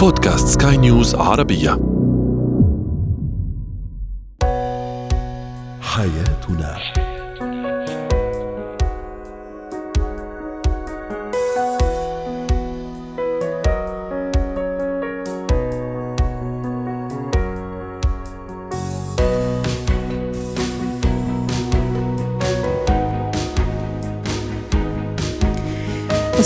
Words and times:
بودكاست 0.00 0.62
سكاي 0.62 0.76
نيوز 0.76 1.14
عربية. 1.14 1.70
حياتنا 5.80 6.29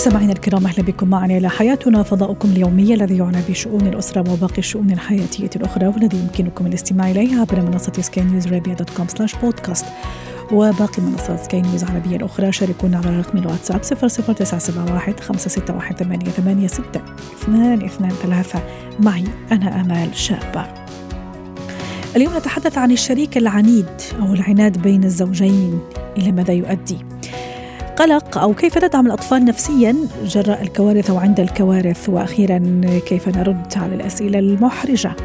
مستمعينا 0.05 0.33
الكرام 0.33 0.67
أهلا 0.67 0.83
بكم 0.83 1.09
معنا 1.09 1.37
إلى 1.37 1.49
حياتنا 1.49 2.03
فضاؤكم 2.03 2.49
اليومي 2.49 2.95
الذي 2.95 3.17
يعنى 3.19 3.39
بشؤون 3.49 3.87
الأسرة 3.87 4.33
وباقي 4.33 4.59
الشؤون 4.59 4.91
الحياتية 4.91 5.51
الأخرى 5.57 5.87
والذي 5.87 6.19
يمكنكم 6.19 6.67
الاستماع 6.67 7.11
اليه 7.11 7.41
عبر 7.41 7.61
منصة 7.61 7.93
سكاي 8.01 8.25
نيوز 8.25 8.47
dot 8.47 8.91
com 8.91 9.09
slash 9.09 9.35
podcast 9.35 9.85
وباقي 10.53 11.03
منصات 11.03 11.41
سكاي 11.41 11.63
نيوز 11.63 11.85
العربية 11.85 12.17
الأخرى 12.17 12.53
شاركونا 12.53 12.99
على 12.99 13.19
رقم 13.19 13.39
الواتساب 13.39 13.81
00971 13.85 15.15
561 15.21 15.97
886 15.97 17.03
223 17.49 18.63
معي 19.01 19.25
أنا 19.53 19.81
أمال 19.81 20.17
شابة. 20.17 20.67
اليوم 22.17 22.37
نتحدث 22.37 22.79
عن 22.79 22.91
الشريك 22.91 23.37
العنيد 23.37 24.01
أو 24.21 24.35
العناد 24.35 24.83
بين 24.83 25.05
الزوجين 25.05 25.81
إلى 26.19 26.33
ماذا 26.33 26.53
يؤدي؟ 26.53 27.14
قلق 27.97 28.39
أو 28.39 28.55
كيف 28.55 28.85
ندعم 28.85 29.07
الأطفال 29.07 29.45
نفسيا؟ 29.45 29.97
جراء 30.25 30.63
الكوارث 30.63 31.11
أو 31.11 31.19
عند 31.19 31.41
الكوارث 31.41 32.09
وأخيرا 32.09 32.81
كيف 33.07 33.29
نرد 33.29 33.73
على 33.77 33.95
الأسئلة 33.95 34.39
المحرجة؟ 34.39 35.17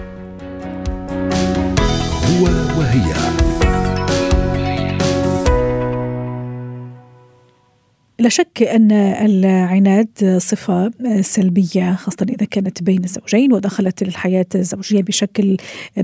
لا 8.19 8.29
شك 8.29 8.63
أن 8.63 8.91
العناد 8.91 10.37
صفة 10.37 10.91
سلبية 11.21 11.95
خاصة 11.95 12.25
إذا 12.29 12.45
كانت 12.45 12.83
بين 12.83 13.03
الزوجين 13.03 13.53
ودخلت 13.53 14.01
الحياة 14.01 14.45
الزوجية 14.55 15.01
بشكل 15.01 15.57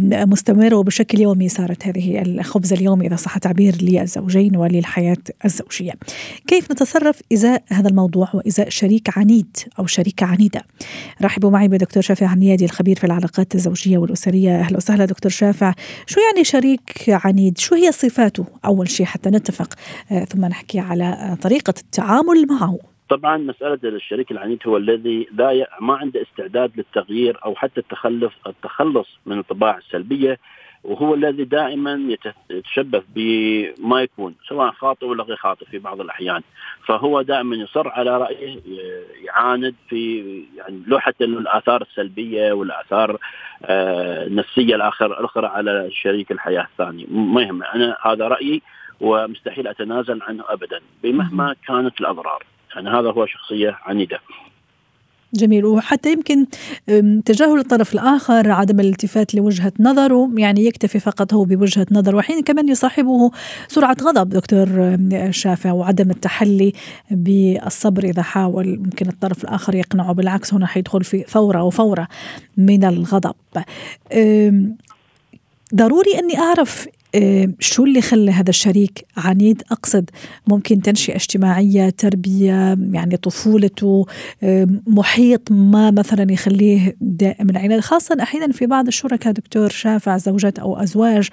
مستمر 0.04 0.76
وبشكل 0.76 1.20
يومي 1.20 1.50
صارت 1.50 1.88
هذه 1.88 2.22
الخبز 2.22 2.74
اليومي 2.74 3.08
إذا 3.08 3.16
صح 3.16 3.38
تعبير 3.38 3.76
للزوجين 3.82 4.56
وللحياة 4.56 5.18
الزوجية. 5.46 5.92
كيف 6.48 6.72
نتصرف 6.72 7.22
إذا 7.32 7.60
هذا 7.68 7.90
الموضوع 7.90 8.30
وإذا 8.34 8.70
شريك 8.70 9.18
عنيد 9.18 9.58
أو 9.80 9.88
شريكة 9.88 10.26
عنيدة؟ 10.26 10.62
رحبوا 11.22 11.52
معي 11.52 11.68
بدكتور 11.68 12.04
شافع 12.04 12.28
عنيادي 12.28 12.66
الخبير 12.66 13.00
في 13.00 13.04
العلاقات 13.04 13.56
الزوجية 13.56 13.98
والأسرية. 13.98 14.60
أهلا 14.60 14.78
وسهلا 14.78 15.06
دكتور 15.06 15.32
شافع. 15.32 15.74
شو 16.08 16.20
يعني 16.20 16.44
شريك 16.44 17.04
عنيد؟ 17.08 17.58
شو 17.58 17.76
هي 17.76 17.92
صفاته؟ 17.92 18.46
أول 18.66 18.90
شيء 18.90 19.06
حتى 19.06 19.30
نتفق. 19.30 19.74
ثم 20.30 20.46
نحكي 20.46 20.80
على 20.80 21.38
طريقة 21.42 21.74
التعامل 21.80 22.05
التعامل 22.06 22.48
معه. 22.50 22.80
طبعا 23.10 23.38
مسألة 23.38 23.80
الشريك 23.84 24.32
العنيد 24.32 24.60
هو 24.68 24.78
الذي 24.78 25.28
لا 25.38 25.70
ما 25.82 25.96
عنده 25.96 26.22
استعداد 26.22 26.72
للتغيير 26.78 27.40
أو 27.46 27.56
حتى 27.56 27.80
التخلص 27.80 28.34
التخلص 28.48 29.08
من 29.26 29.40
الطباع 29.40 29.78
السلبية 29.78 30.40
وهو 30.84 31.14
الذي 31.14 31.44
دائما 31.44 32.18
يتشبث 32.50 33.04
بما 33.16 34.02
يكون 34.02 34.36
سواء 34.50 34.72
خاطئ 34.72 35.06
ولا 35.06 35.24
غير 35.24 35.36
خاطئ 35.36 35.66
في 35.66 35.80
بعض 35.80 36.02
الأحيان. 36.02 36.42
فهو 36.88 37.22
دائما 37.22 37.56
يصر 37.56 37.88
على 37.88 38.18
رأيه 38.18 38.60
يعاند 39.24 39.76
في 39.90 40.44
يعني 40.58 41.00
حتى 41.00 41.24
الآثار 41.24 41.82
السلبية 41.82 42.54
والآثار 42.54 43.18
آه، 43.66 44.26
النفسية 44.28 44.76
الآخر 44.76 45.06
الأخرى 45.06 45.48
على 45.48 45.90
شريك 45.92 46.32
الحياة 46.32 46.68
الثاني. 46.72 47.08
ما 47.10 47.42
يهم 47.42 47.64
أنا 47.64 47.98
هذا 48.02 48.28
رأيي. 48.28 48.62
ومستحيل 49.02 49.68
أتنازل 49.68 50.22
عنه 50.22 50.44
ابدا 50.48 50.80
بمهما 51.04 51.56
كانت 51.68 52.02
الأضرار. 52.02 52.44
يعني 52.76 52.90
هذا 52.90 53.12
هو 53.12 53.26
شخصية 53.26 53.80
عنيدة. 53.86 54.20
جميل. 55.34 55.66
وحتى 55.66 56.12
يمكن 56.12 56.46
تجاهل 57.26 57.60
الطرف 57.60 57.94
الآخر 57.94 58.52
عدم 58.52 58.80
الالتفات 58.80 59.36
لوجهة 59.36 59.74
نظره 59.80 60.30
يعني 60.38 60.66
يكتفي 60.66 61.00
فقط 61.00 61.34
هو 61.34 61.44
بوجهة 61.44 61.86
نظر 61.92 62.16
وحين 62.16 62.42
كمان 62.42 62.70
يصاحبه 62.70 63.32
سرعة 63.68 63.98
غضب 64.02 64.30
دكتور 64.30 64.98
شافع 65.32 65.72
وعدم 65.72 66.10
التحلي 66.10 66.74
بالصبر 67.12 68.04
إذا 68.04 68.22
حاول. 68.22 68.80
ممكن 68.80 69.08
الطرف 69.08 69.44
الآخر 69.44 69.76
يقنعه 69.76 70.14
بالعكس 70.14 70.54
هنا 70.54 70.68
حيدخل 70.68 71.04
في 71.04 71.24
ثورة 71.24 71.64
وفورة 71.64 72.08
من 72.58 72.84
الغضب. 72.84 73.36
ضروري 75.76 76.20
أني 76.20 76.40
أعرف 76.40 76.88
شو 77.60 77.84
اللي 77.84 78.02
خلى 78.02 78.32
هذا 78.32 78.50
الشريك 78.50 79.06
عنيد؟ 79.18 79.62
أقصد 79.72 80.10
ممكن 80.48 80.82
تنشئة 80.82 81.16
اجتماعية 81.16 81.90
تربية 81.90 82.78
يعني 82.92 83.18
طفولته 83.18 84.06
آه، 84.44 84.68
محيط 84.88 85.52
ما 85.52 85.92
مثلا 85.92 86.32
يخليه 86.32 86.96
دائما 87.02 87.52
العناد 87.52 87.80
خاصة 87.80 88.18
أحيانا 88.22 88.54
في 88.54 88.66
بعض 88.66 88.88
الشركاء 88.88 89.34
دكتور 89.34 89.70
شافع 89.70 90.18
زوجات 90.18 90.60
أو 90.60 90.78
أزواج 90.78 91.30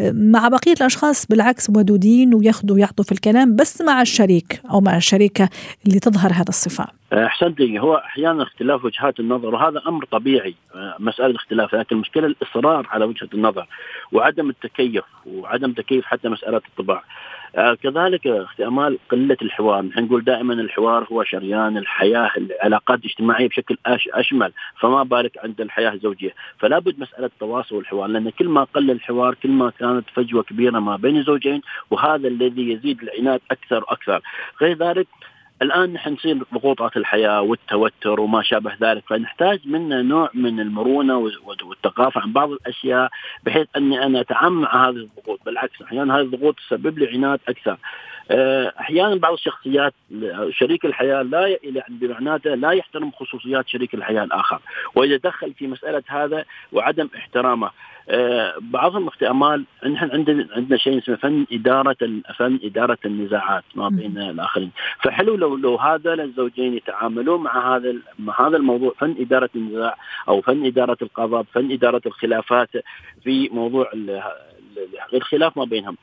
آه، 0.00 0.10
مع 0.10 0.48
بقية 0.48 0.72
الأشخاص 0.72 1.26
بالعكس 1.26 1.70
ودودين 1.70 2.34
وياخذوا 2.34 2.76
ويعطوا 2.76 3.04
في 3.04 3.12
الكلام 3.12 3.56
بس 3.56 3.80
مع 3.80 4.02
الشريك 4.02 4.60
أو 4.70 4.80
مع 4.80 4.96
الشريكة 4.96 5.48
اللي 5.86 5.98
تظهر 5.98 6.32
هذا 6.32 6.48
الصفة. 6.48 7.01
احسنتي 7.12 7.78
هو 7.78 7.94
أحيانا 7.94 8.42
اختلاف 8.42 8.84
وجهات 8.84 9.20
النظر 9.20 9.54
وهذا 9.54 9.82
أمر 9.88 10.04
طبيعي 10.04 10.54
مسألة 10.98 11.36
اختلاف 11.36 11.74
لكن 11.74 11.96
المشكلة 11.96 12.26
الإصرار 12.26 12.86
على 12.90 13.04
وجهة 13.04 13.28
النظر 13.34 13.66
وعدم 14.12 14.50
التكيف 14.50 15.04
وعدم 15.26 15.72
تكيف 15.72 16.04
حتى 16.04 16.28
مسألة 16.28 16.56
الطباع. 16.68 17.04
آه 17.56 17.74
كذلك 17.74 18.26
أختي 18.26 18.66
أمال 18.66 18.98
قلة 19.10 19.36
الحوار، 19.42 19.82
نحن 19.82 20.04
نقول 20.04 20.24
دائما 20.24 20.54
الحوار 20.54 21.06
هو 21.12 21.24
شريان 21.24 21.76
الحياة، 21.76 22.30
العلاقات 22.36 22.98
الاجتماعية 22.98 23.48
بشكل 23.48 23.76
أشمل، 23.86 24.52
فما 24.80 25.02
بالك 25.02 25.38
عند 25.44 25.60
الحياة 25.60 25.92
الزوجية، 25.92 26.34
فلا 26.58 26.78
بد 26.78 27.00
مسألة 27.00 27.26
التواصل 27.26 27.76
والحوار، 27.76 28.08
لأن 28.08 28.30
كل 28.30 28.48
ما 28.48 28.64
قل 28.64 28.90
الحوار 28.90 29.34
كل 29.34 29.50
ما 29.50 29.70
كانت 29.70 30.04
فجوة 30.14 30.42
كبيرة 30.42 30.78
ما 30.78 30.96
بين 30.96 31.16
الزوجين، 31.16 31.60
وهذا 31.90 32.28
الذي 32.28 32.72
يزيد 32.72 33.02
العناد 33.02 33.40
أكثر 33.50 33.82
وأكثر، 33.82 34.20
غير 34.62 34.76
ذلك 34.76 35.06
الآن 35.62 35.92
نحن 35.92 36.12
نصير 36.12 36.44
ضغوطات 36.54 36.96
الحياة 36.96 37.42
والتوتر 37.42 38.20
وما 38.20 38.42
شابه 38.42 38.72
ذلك 38.80 39.02
فنحتاج 39.08 39.60
منا 39.64 40.02
نوع 40.02 40.30
من 40.34 40.60
المرونة 40.60 41.30
والثقافة 41.64 42.20
عن 42.20 42.32
بعض 42.32 42.50
الأشياء 42.50 43.10
بحيث 43.44 43.66
أني 43.76 44.06
أنا 44.06 44.20
اتعامل 44.20 44.60
مع 44.60 44.88
هذه 44.88 44.96
الضغوط. 44.96 45.40
بالعكس 45.46 45.82
أحيانا 45.82 46.16
هذه 46.16 46.22
الضغوط 46.22 46.56
تسبب 46.58 46.98
لي 46.98 47.08
عناد 47.08 47.40
أكثر. 47.48 47.76
أحيانا 48.30 49.14
بعض 49.14 49.32
الشخصيات 49.32 49.94
شريك 50.50 50.84
الحياة 50.84 51.22
لا 51.22 51.46
يعني 51.46 51.84
بمعناته 51.88 52.54
لا 52.54 52.70
يحترم 52.70 53.10
خصوصيات 53.10 53.68
شريك 53.68 53.94
الحياة 53.94 54.24
الآخر. 54.24 54.60
وإذا 54.94 55.16
دخل 55.16 55.54
في 55.54 55.66
مسألة 55.66 56.02
هذا 56.08 56.44
وعدم 56.72 57.08
احترامه 57.16 57.70
آه، 58.08 58.54
بعضهم 58.60 59.08
أختي 59.08 59.30
امال 59.30 59.64
نحن 59.86 60.10
عندنا 60.10 60.48
عندنا 60.56 60.78
شيء 60.78 60.98
اسمه 60.98 61.16
فن 61.16 61.46
إدارة 61.52 61.96
فن 62.36 62.58
إدارة 62.64 62.98
النزاعات 63.04 63.64
ما 63.74 63.88
بين 63.88 64.18
الآخرين. 64.18 64.70
فحلو 65.02 65.36
لو 65.36 65.56
لو 65.56 65.76
هذا 65.76 66.14
الزوجين 66.14 66.74
يتعاملون 66.74 67.42
مع 67.42 67.76
هذا 67.76 67.94
مع 68.18 68.48
هذا 68.48 68.56
الموضوع 68.56 68.94
فن 68.98 69.14
إدارة 69.18 69.50
النزاع 69.56 69.96
أو 70.28 70.40
فن 70.40 70.66
إدارة 70.66 70.96
القضاء 71.02 71.42
فن 71.42 71.72
إدارة 71.72 72.02
الخلافات 72.06 72.70
في 73.24 73.48
موضوع 73.48 73.92
الخلاف 75.14 75.56
ما 75.56 75.64
بينهم. 75.64 75.96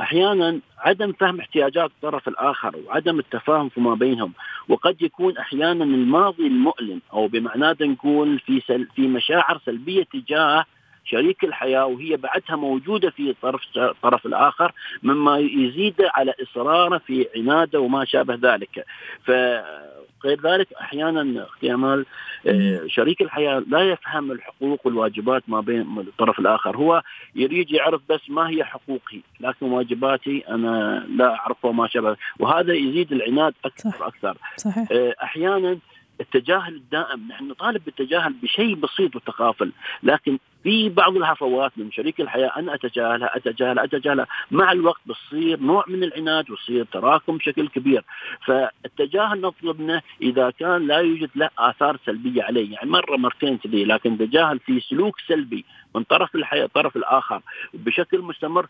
أحيانا 0.00 0.60
عدم 0.78 1.12
فهم 1.12 1.40
احتياجات 1.40 1.90
الطرف 1.90 2.28
الآخر 2.28 2.76
وعدم 2.86 3.18
التفاهم 3.18 3.68
فيما 3.68 3.94
بينهم 3.94 4.32
وقد 4.68 5.02
يكون 5.02 5.36
أحيانا 5.38 5.84
الماضي 5.84 6.46
المؤلم 6.46 7.00
أو 7.12 7.28
بمعناه 7.28 7.76
نقول 7.80 8.38
في 8.38 8.60
سل 8.60 8.88
في 8.96 9.08
مشاعر 9.08 9.60
سلبية 9.66 10.02
تجاه 10.02 10.64
شريك 11.10 11.44
الحياة 11.44 11.86
وهي 11.86 12.16
بعدها 12.16 12.56
موجودة 12.56 13.10
في 13.10 13.30
الطرف 13.30 13.60
الطرف 13.76 14.26
الآخر 14.26 14.72
مما 15.02 15.38
يزيد 15.38 15.94
على 16.14 16.34
إصراره 16.42 16.98
في 16.98 17.26
عناده 17.36 17.80
وما 17.80 18.04
شابه 18.04 18.34
ذلك 18.34 18.84
ف 19.24 19.30
غير 20.24 20.40
ذلك 20.44 20.72
أحيانا 20.72 21.44
أختي 21.44 21.74
امال 21.74 22.06
آه، 22.46 22.80
شريك 22.86 23.22
الحياة 23.22 23.64
لا 23.68 23.80
يفهم 23.80 24.32
الحقوق 24.32 24.86
والواجبات 24.86 25.42
ما 25.48 25.60
بين 25.60 25.98
الطرف 25.98 26.38
الآخر 26.38 26.76
هو 26.76 27.02
يريد 27.34 27.70
يعرف 27.70 28.00
بس 28.08 28.20
ما 28.28 28.48
هي 28.48 28.64
حقوقي 28.64 29.20
لكن 29.40 29.66
واجباتي 29.66 30.44
أنا 30.48 31.06
لا 31.16 31.34
أعرفها 31.34 31.68
وما 31.70 31.88
شابه 31.88 32.16
وهذا 32.38 32.74
يزيد 32.74 33.12
العناد 33.12 33.54
أكثر 33.64 33.90
صح. 33.90 34.02
أكثر 34.02 34.36
صحيح. 34.56 34.88
آه، 34.92 35.14
أحيانا 35.22 35.78
التجاهل 36.20 36.74
الدائم 36.74 37.28
نحن 37.28 37.48
نطالب 37.48 37.84
بالتجاهل 37.84 38.32
بشيء 38.32 38.74
بسيط 38.74 39.16
وتغافل 39.16 39.72
لكن 40.02 40.38
في 40.62 40.88
بعض 40.88 41.16
الهفوات 41.16 41.72
من 41.76 41.92
شريك 41.92 42.20
الحياة 42.20 42.52
أنا 42.56 42.74
أتجاهلها 42.74 43.36
أتجاهلها 43.36 43.84
أتجاهلها. 43.84 44.26
مع 44.50 44.72
الوقت 44.72 45.00
بتصير 45.06 45.60
نوع 45.60 45.84
من 45.88 46.04
العناد 46.04 46.50
وتصير 46.50 46.84
تراكم 46.84 47.36
بشكل 47.36 47.68
كبير. 47.68 48.04
فالتجاهل 48.46 49.40
نطلب 49.40 49.80
منه 49.80 50.02
إذا 50.22 50.50
كان 50.50 50.86
لا 50.86 50.98
يوجد 50.98 51.30
له 51.34 51.50
آثار 51.58 51.98
سلبية 52.06 52.42
عليه. 52.42 52.72
يعني 52.72 52.90
مرة 52.90 53.16
مرتين 53.16 53.58
كذي 53.58 53.84
لكن 53.84 54.18
تجاهل 54.18 54.58
في 54.58 54.80
سلوك 54.80 55.16
سلبي. 55.28 55.64
من 55.94 56.02
طرف 56.02 56.34
الحياة 56.34 56.64
الطرف 56.64 56.96
الآخر 56.96 57.42
بشكل 57.74 58.22
مستمر 58.22 58.66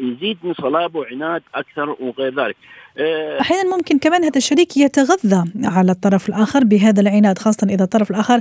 يزيد 0.00 0.38
من 0.42 0.54
صلابه 0.54 1.00
وعناد 1.00 1.42
أكثر 1.54 1.96
وغير 2.00 2.44
ذلك. 2.44 2.56
آه، 2.98 3.40
أحيانا 3.40 3.76
ممكن 3.76 3.98
كمان 3.98 4.24
هذا 4.24 4.36
الشريك 4.36 4.76
يتغذى 4.76 5.44
على 5.64 5.92
الطرف 5.92 6.28
الآخر 6.28 6.64
بهذا 6.64 7.00
العناد 7.00 7.38
خاصة 7.38 7.66
إذا 7.70 7.84
الطرف 7.84 8.10
الآخر 8.10 8.40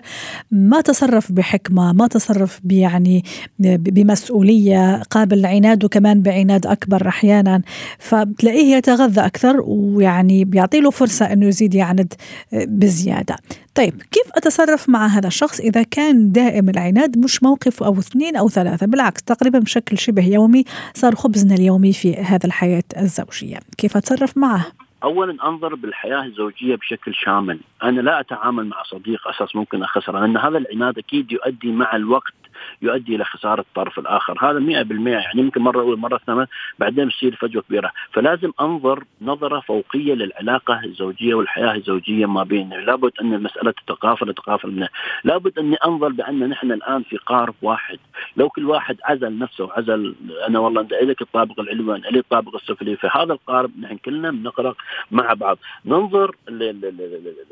ما 0.52 0.82
تصرف 0.82 1.32
بحكمة، 1.32 1.94
ما 1.94 2.08
تصرف 2.08 2.60
يعني 2.72 3.24
بمسؤولية، 3.60 5.02
قابل 5.04 5.46
عناده 5.46 5.88
كمان 5.88 6.22
بعناد 6.22 6.68
أكبر 6.68 7.08
أحيانا، 7.08 7.62
فبتلاقيه 8.00 8.76
يتغذى 8.76 9.22
أكثر 9.22 9.56
ويعني 9.66 10.46
بيعطي 10.46 10.80
له 10.80 10.92
فرصة 10.92 11.34
إنه 11.34 11.48
يزيد 11.48 11.76
يعند 11.76 12.14
بزيادة. 12.54 13.36
طيب 13.76 14.02
كيف 14.12 14.32
أتصرف 14.36 14.90
مع 14.90 15.08
هذا 15.08 15.28
الشخص 15.28 15.60
إذا 15.60 15.84
كان 15.84 16.32
دائم 16.32 16.70
العناد 16.70 17.18
مش 17.18 17.44
موقف 17.44 17.84
أو 17.84 17.94
اثنين 17.94 18.36
أو 18.36 18.50
ثلاثة؟ 18.50 18.86
بالعكس 18.86 19.24
تقريبا 19.24 19.60
بشكل 19.60 19.98
شبه 19.98 20.28
يومي 20.28 20.64
صار 20.94 21.16
خبزنا 21.16 21.56
اليومي 21.56 21.94
في 21.94 22.16
هذا 22.16 22.46
الحياة 22.46 22.84
الزوجية. 22.98 23.58
كيف 23.78 23.98
أتصرف 23.98 24.38
معه؟ 24.38 24.66
اولا 25.04 25.48
أنظر 25.48 25.76
بالحياة 25.76 26.24
الزوجية 26.24 26.76
بشكل 26.76 27.14
شامل، 27.16 27.60
أنا 27.84 28.02
لا 28.02 28.20
أتعامل 28.20 28.66
مع 28.66 28.84
صديق 28.84 29.28
أساس 29.28 29.56
ممكن 29.56 29.84
أخسره، 29.84 30.20
لأن 30.20 30.38
هذا 30.38 30.58
العناد 30.58 30.98
أكيد 30.98 31.32
يؤدي 31.32 31.72
مع 31.72 31.96
الوقت 31.96 32.34
يؤدي 32.82 33.16
إلى 33.16 33.26
خسارة 33.26 33.62
الطرف 33.62 34.00
الآخر. 34.00 34.38
هذا 34.42 34.60
100% 34.60 35.08
يعني 35.08 35.42
يمكن 35.42 35.62
مرة 35.62 35.82
أولى 35.82 35.98
مرة 35.98 36.20
ثانية 36.28 36.48
بعدين 36.80 37.10
تصير 37.10 37.36
فجوة 37.36 37.64
كبيرة. 37.64 37.92
فلازم 38.12 38.52
أنظر 38.62 39.04
نظرة 39.22 39.60
فوقية 39.60 40.14
للعلاقة 40.14 40.84
الزوجية 40.84 41.34
والحياة 41.34 41.76
الزوجية 41.76 42.26
ما 42.26 42.44
بيننا. 42.44 42.76
لابد 42.76 43.12
أن 43.22 43.34
المسألة 43.34 43.72
تتقافل 43.72 44.34
تتقافل 44.34 44.72
منها. 44.72 44.90
لابد 45.24 45.60
أني 45.60 45.76
أنظر 45.76 46.10
بأن 46.10 46.50
نحن 46.50 46.72
الآن 46.72 47.04
في 47.04 47.18
قارب 47.18 47.56
واحد. 47.62 48.00
لو 48.38 48.50
كل 48.50 48.66
واحد 48.66 48.98
عزل 49.04 49.38
نفسه 49.38 49.64
وعزل 49.64 50.16
أنا 50.48 50.60
والله 50.60 50.82
أنت 50.82 50.94
لك 50.94 51.22
الطابق 51.22 51.60
العلوي 51.60 51.96
أنا 51.96 52.08
لي 52.08 52.20
الطابق 52.20 52.56
السفلي. 52.56 52.96
في 52.96 53.10
هذا 53.12 53.34
القارب 53.34 53.72
نحن 53.80 53.98
كلنا 53.98 54.32
بنغرق 54.32 54.78
مع 55.12 55.34
بعض. 55.34 55.58
ننظر 55.86 56.36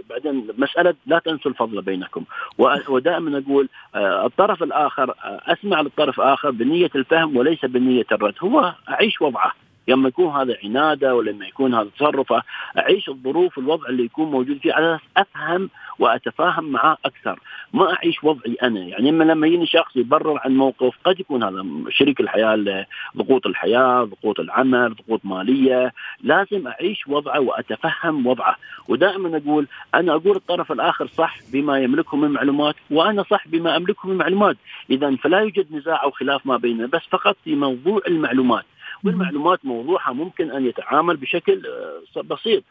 بعدين 0.10 0.48
مسألة 0.58 0.96
لا 1.06 1.20
تنسوا 1.20 1.52
الفضل 1.52 1.82
بينكم. 1.82 2.24
ودائما 2.88 3.44
أقول 3.48 3.70
آه، 3.96 4.26
الطرف 4.26 4.64
الآخر 4.64 5.13
أسمع 5.24 5.82
للطرف 5.82 6.20
آخر 6.20 6.52
بنية 6.52 6.90
الفهم 6.96 7.38
وليس 7.38 7.66
بنية 7.66 8.06
الرد. 8.12 8.34
هو 8.42 8.74
اعيش 8.90 9.22
وضعه. 9.22 9.52
لما 9.88 10.08
يكون 10.08 10.36
هذا 10.36 10.58
عنادة 10.64 11.16
ولما 11.16 11.48
يكون 11.48 11.74
هذا 11.74 11.90
تصرفه 11.98 12.44
أعيش 12.78 13.10
الظروف 13.10 13.58
الوضع 13.58 13.90
اللي 13.90 14.04
يكون 14.04 14.32
موجود 14.32 14.58
فيه 14.58 14.74
على 14.74 14.96
أساس 14.96 15.02
أفهم 15.18 15.70
وأتفاهم 16.00 16.64
معاه 16.72 16.98
أكثر. 17.06 17.40
ما 17.74 17.94
أعيش 17.94 18.24
وضعي 18.24 18.58
أنا. 18.64 18.80
يعني 18.80 19.10
اما 19.10 19.24
لما 19.24 19.48
يجيني 19.48 19.66
شخص 19.66 19.96
يبرر 19.96 20.40
عن 20.44 20.56
موقف 20.58 20.94
قد 21.04 21.20
يكون 21.20 21.44
هذا 21.44 21.66
شريك 21.90 22.20
الحياة 22.20 22.86
ضغوط 23.18 23.48
الحياة 23.48 24.04
ضغوط 24.04 24.40
العمل 24.40 24.96
ضغوط 25.08 25.22
مالية. 25.24 25.94
لازم 26.24 26.68
أعيش 26.68 27.08
وضعه 27.08 27.40
وأتفهم 27.40 28.28
وضعه. 28.28 28.56
ودائما 28.88 29.38
أقول 29.38 29.68
أنا 29.96 30.16
أقول 30.16 30.36
الطرف 30.36 30.72
الآخر 30.72 31.08
صح 31.08 31.38
بما 31.54 31.80
يملكه 31.80 32.18
من 32.18 32.30
معلومات 32.32 32.76
وأنا 32.92 33.24
صح 33.24 33.48
بما 33.48 33.78
أملكه 33.78 34.10
من 34.10 34.16
معلومات. 34.18 34.58
اذا 34.90 35.16
فلا 35.16 35.40
يوجد 35.40 35.76
نزاع 35.76 36.04
أو 36.04 36.12
خلاف 36.12 36.46
ما 36.46 36.58
بيننا 36.58 36.88
بس 36.88 37.02
فقط 37.12 37.38
في 37.44 37.56
موضوع 37.56 38.02
المعلومات. 38.08 38.66
والمعلومات 39.04 39.66
موضوعها 39.66 40.14
ممكن 40.14 40.52
أن 40.52 40.66
يتعامل 40.66 41.18
بشكل 41.18 41.62
آه، 42.16 42.22
بسيط. 42.22 42.64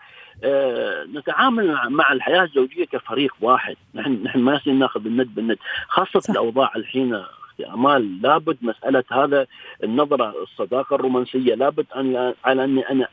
آه، 0.45 1.05
نتعامل 1.05 1.91
مع 1.91 2.13
الحياة 2.13 2.43
الزوجية 2.43 2.85
كفريق 2.85 3.35
واحد. 3.41 3.77
نحن 3.95 4.23
نحن 4.23 4.39
ما 4.39 4.61
ناخذ 4.67 5.01
بالند 5.01 5.35
بالند. 5.35 5.59
خاصة 5.89 6.21
صح. 6.21 6.31
الأوضاع 6.31 6.71
الحين 6.77 7.23
امال 7.75 8.23
لابد 8.23 8.57
مسألة 8.63 9.05
هذا 9.13 9.47
النظرة 9.85 10.35
الصداقة 10.43 10.97
الرومانسية. 10.97 11.55
لابد 11.55 11.87
أن 11.97 12.35
على 12.45 12.65
أني 12.65 12.91
أنا 12.91 13.09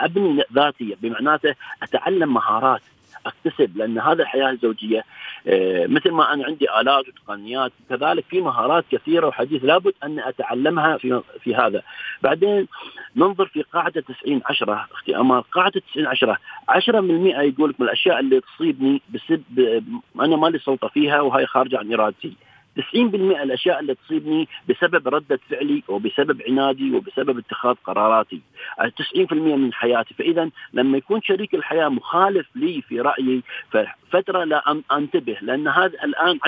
أبني 0.00 0.42
ذاتي 0.52 0.96
بمعناته 1.02 1.54
أتعلم 1.82 2.34
مهارات. 2.34 2.80
أكتسب 3.26 3.76
لأن 3.76 3.98
هذا 3.98 4.22
الحياة 4.22 4.50
الزوجية 4.50 5.04
آه، 5.46 5.86
مثل 5.86 6.10
ما 6.10 6.32
أنا 6.32 6.44
عندي 6.44 6.80
آلات 6.80 7.08
وتقنيات 7.08 7.72
كذلك 7.88 8.24
في 8.30 8.40
مهارات 8.40 8.84
كثيرة 8.90 9.26
وحديث 9.26 9.64
لابد 9.64 9.92
أن 10.04 10.18
أتعلمها 10.18 10.96
في 10.96 11.22
في 11.40 11.54
هذا. 11.54 11.82
بعدين 12.22 12.68
ننظر 13.16 13.46
في 13.46 13.62
قاعدة 13.62 14.00
90 14.00 14.40
10 14.44 14.88
أختي 14.92 15.16
امال 15.16 15.42
قاعدة 15.42 15.82
90 15.92 16.06
10 16.06 16.38
10% 16.68 17.40
يقول 17.40 17.70
لك 17.70 17.80
من 17.80 17.86
الأشياء 17.86 18.20
اللي 18.20 18.40
تصيبني 18.40 19.02
بسبب 19.08 19.84
أنا 20.20 20.36
ما 20.36 20.46
لي 20.46 20.58
سلطة 20.58 20.88
فيها 20.88 21.20
وهي 21.20 21.46
خارجة 21.46 21.78
عن 21.78 21.92
إرادتي. 21.92 22.32
90% 22.78 22.96
الأشياء 23.42 23.80
اللي 23.80 23.94
تصيبني 23.94 24.48
بسبب 24.68 25.08
ردة 25.08 25.40
فعلي 25.50 25.82
وبسبب 25.88 26.42
عنادي 26.48 26.92
وبسبب 26.92 27.38
اتخاذ 27.38 27.74
قراراتي. 27.84 28.40
90% 29.16 29.32
من 29.32 29.72
حياتي. 29.72 30.14
فاذا 30.14 30.50
لما 30.72 30.98
يكون 30.98 31.22
شريك 31.22 31.54
الحياة 31.54 31.88
مخالف 31.88 32.46
لي 32.56 32.82
في 32.82 33.00
رأيي 33.00 33.42
ففترة 33.70 34.44
لا 34.44 34.82
أنتبه 34.92 35.36
لأن 35.42 35.68
هذا 35.68 36.04
الآن 36.04 36.38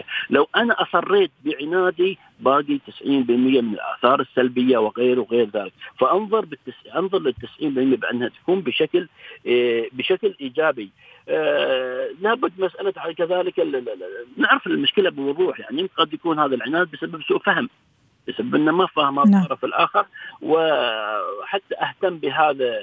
10% 0.00 0.04
لو 0.30 0.48
أنا 0.56 0.82
أصريت 0.82 1.30
بعنادي 1.44 2.18
باقي 2.42 2.78
90% 3.02 3.04
من 3.06 3.74
الآثار 3.74 4.20
السلبية 4.20 4.78
وغير 4.78 5.20
وغير 5.20 5.50
ذلك. 5.54 5.72
فأنظر 5.98 6.44
بالتس... 6.44 6.86
أنظر 6.96 7.18
لل 7.18 7.34
90% 7.60 7.64
بأنها 8.00 8.28
تكون 8.28 8.60
بشكل 8.60 9.08
إيه 9.46 9.88
بشكل 9.92 10.34
إيجابي. 10.40 10.90
آه 11.28 12.08
لابد 12.20 12.52
مسألة 12.58 13.12
كذلك 13.12 13.58
نعرف 14.36 14.66
المشكلة 14.66 15.10
بوضوح. 15.10 15.60
يعني 15.60 15.88
قد 15.96 16.14
يكون 16.14 16.38
هذا 16.38 16.54
العناد 16.54 16.90
بسبب 16.90 17.22
سوء 17.22 17.38
فهم 17.38 17.68
بسبب 18.28 18.54
إنه 18.54 18.72
ما 18.72 18.86
فهم 18.86 19.14
نعم. 19.14 19.42
الطرف 19.42 19.64
الآخر 19.64 20.06
وحتى 20.42 21.74
أهتم 21.82 22.18
بهذا 22.18 22.78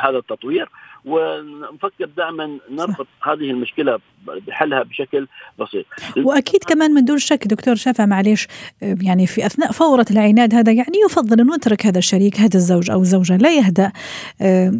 هذا 0.00 0.18
التطوير. 0.18 0.68
ونفكر 1.04 2.08
دائما 2.16 2.58
نربط. 2.70 3.06
هذه 3.22 3.50
المشكلة 3.50 3.98
بحلها 4.46 4.82
بشكل 4.82 5.26
بسيط. 5.58 5.86
وأكيد 6.16 6.64
كمان 6.64 6.90
من 6.90 7.04
دون 7.04 7.18
شك 7.18 7.46
دكتور 7.46 7.74
شافع 7.74 8.06
معليش 8.06 8.48
يعني 8.82 9.26
في 9.26 9.46
أثناء 9.46 9.72
فورة 9.72 10.06
العناد 10.10 10.54
هذا 10.54 10.72
يعني 10.72 10.98
يفضل 11.06 11.40
انه 11.40 11.56
نترك 11.56 11.86
هذا 11.86 11.98
الشريك 11.98 12.40
هذا 12.40 12.56
الزوج 12.56 12.90
أو 12.90 13.00
الزوجة 13.00 13.36
لا 13.36 13.54
يهدأ 13.54 13.92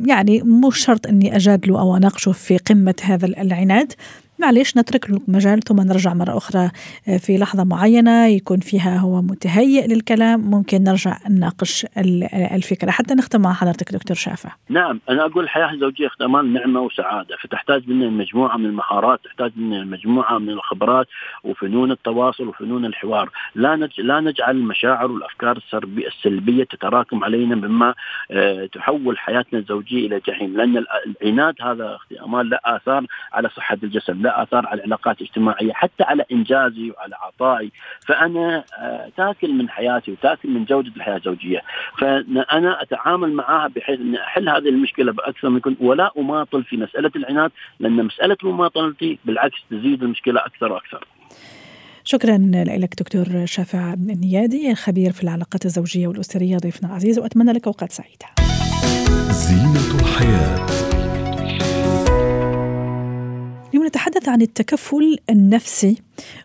يعني 0.07 0.43
مش 0.43 0.79
شرط 0.79 1.07
أني 1.07 1.37
أجادله 1.37 1.81
أو 1.81 1.97
أناقشه 1.97 2.33
في 2.33 2.59
قمة 2.59 2.95
هذا 3.03 3.27
العناد 3.27 3.93
معليش 4.41 4.77
نترك 4.77 5.11
له 5.11 5.21
مجال 5.29 5.61
ثم 5.61 5.81
نرجع 5.81 6.15
مرة 6.15 6.37
أخرى 6.37 6.71
آه، 7.09 7.17
في 7.17 7.39
لحظة 7.39 7.65
معينة 7.65 8.27
يكون 8.27 8.61
فيها 8.61 8.99
هو 8.99 9.23
متهيئ 9.23 9.87
للكلام. 9.87 10.41
ممكن 10.41 10.83
نرجع 10.83 11.17
نناقش 11.31 11.87
الفكرة 12.55 12.91
حتى 12.91 13.15
نختم 13.15 13.41
مع 13.41 13.53
حضرتك 13.53 13.93
دكتور 13.93 14.17
شافع 14.17 14.51
نعم 14.69 15.01
أنا 15.09 15.25
أقول 15.25 15.45
الحياة 15.45 15.73
الزوجية 15.73 16.07
اختمان 16.07 16.53
نعمة 16.53 16.81
وسعادة 16.81 17.37
فتحتاج 17.43 17.89
منا 17.89 18.09
مجموعة 18.11 18.57
من 18.57 18.67
المهارات 18.67 19.21
تحتاج 19.25 19.53
منا 19.57 19.85
مجموعة 19.85 20.39
من 20.39 20.51
الخبرات 20.51 21.07
وفنون 21.45 21.91
التواصل 21.91 22.49
وفنون 22.49 22.85
الحوار. 22.85 23.31
لا 23.55 23.77
نج... 23.77 24.01
لا 24.01 24.21
نجعل 24.21 24.57
المشاعر 24.57 25.11
والأفكار 25.11 25.59
السلبية 26.07 26.65
تتراكم 26.65 27.25
علينا 27.25 27.55
مما 27.55 27.95
أه 28.31 28.67
تحول 28.67 29.19
حياتنا 29.19 29.59
الزوجية 29.59 30.07
إلى 30.07 30.21
جحيم 30.27 30.57
لأن 30.57 30.85
العناد 31.23 31.55
هذا 31.63 31.95
أختي 31.95 32.21
أمان 32.21 32.49
له 32.49 32.59
آثار 32.65 33.07
على 33.33 33.49
صحة 33.49 33.79
الجسد 33.83 34.23
لا 34.23 34.30
آثار 34.31 34.67
على 34.67 34.79
العلاقات 34.79 35.21
الاجتماعية 35.21 35.73
حتى 35.73 36.03
على 36.03 36.25
إنجازي 36.33 36.91
وعلى 36.91 37.17
عطائي 37.17 37.73
فأنا 38.07 38.65
آه، 38.79 39.11
تاكل 39.17 39.53
من 39.53 39.69
حياتي 39.69 40.13
وتاكل 40.13 40.51
من 40.51 40.65
جودة 40.65 40.93
الحياة 40.97 41.17
الزوجية 41.17 41.63
فأنا 41.99 42.83
أتعامل 42.83 43.33
معها 43.33 43.69
بحيث 43.69 44.01
اني 44.01 44.21
أحل 44.21 44.49
هذه 44.49 44.69
المشكلة 44.69 45.13
بأكثر 45.13 45.49
من 45.49 45.61
كنت 45.61 45.81
ولا 45.81 46.11
أماطل 46.19 46.65
في 46.65 46.77
مسألة 46.77 47.11
العناد 47.17 47.51
لأن 47.81 48.05
مسألة 48.05 48.37
مماطلتي 48.43 49.19
بالعكس 49.25 49.57
تزيد 49.71 50.03
المشكلة 50.03 50.41
أكثر 50.41 50.73
وأكثر. 50.73 51.05
شكرا 52.05 52.39
لك 52.67 52.95
دكتور 52.99 53.47
شافع 53.47 53.93
النيادي 53.93 54.75
خبير 54.75 55.13
في 55.13 55.23
العلاقات 55.23 55.65
الزوجية 55.65 56.09
والأسرية 56.09 56.57
ضيفنا 56.57 56.89
العزيز 56.89 57.19
وأتمنى 57.19 57.53
لك 57.53 57.67
أوقات 57.67 57.93
سعيدة. 57.93 58.27
زينة 59.31 60.01
الحياة 60.01 60.90
اليوم 63.81 63.89
نتحدث 63.89 64.29
عن 64.29 64.43
التكفل 64.43 65.19
النفسي. 65.31 66.03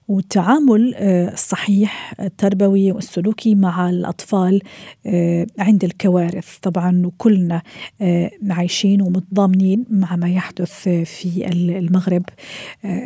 والتعامل 0.08 0.94
آه، 0.96 1.34
الصحيح 1.34 2.13
التربوي 2.20 2.91
والسلوكي 2.91 3.55
مع 3.55 3.89
الأطفال 3.89 4.62
آه، 5.05 5.48
عند 5.60 5.84
الكوارث. 5.84 6.58
طبعا 6.62 7.12
كلنا 7.17 7.62
آه، 8.01 8.32
عايشين 8.50 9.01
ومتضامنين 9.01 9.86
مع 9.89 10.15
ما 10.15 10.29
يحدث 10.29 10.89
في 10.89 11.48
المغرب. 11.51 12.24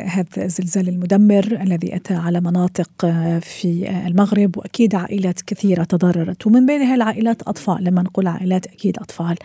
هذا 0.06 0.44
الزلزال 0.44 0.88
المدمر 0.88 1.58
الذي 1.62 1.96
أتى 1.96 2.14
على 2.14 2.40
مناطق 2.40 3.06
في 3.40 3.90
المغرب 4.06 4.58
وأكيد 4.58 4.94
عائلات 4.94 5.40
كثيرة 5.42 5.84
تضررت. 5.84 6.46
ومن 6.46 6.66
بينها 6.66 6.94
العائلات 6.94 7.42
أطفال. 7.42 7.84
لما 7.84 8.02
نقول 8.02 8.26
عائلات 8.26 8.66
أكيد 8.66 8.98
أطفال. 8.98 9.36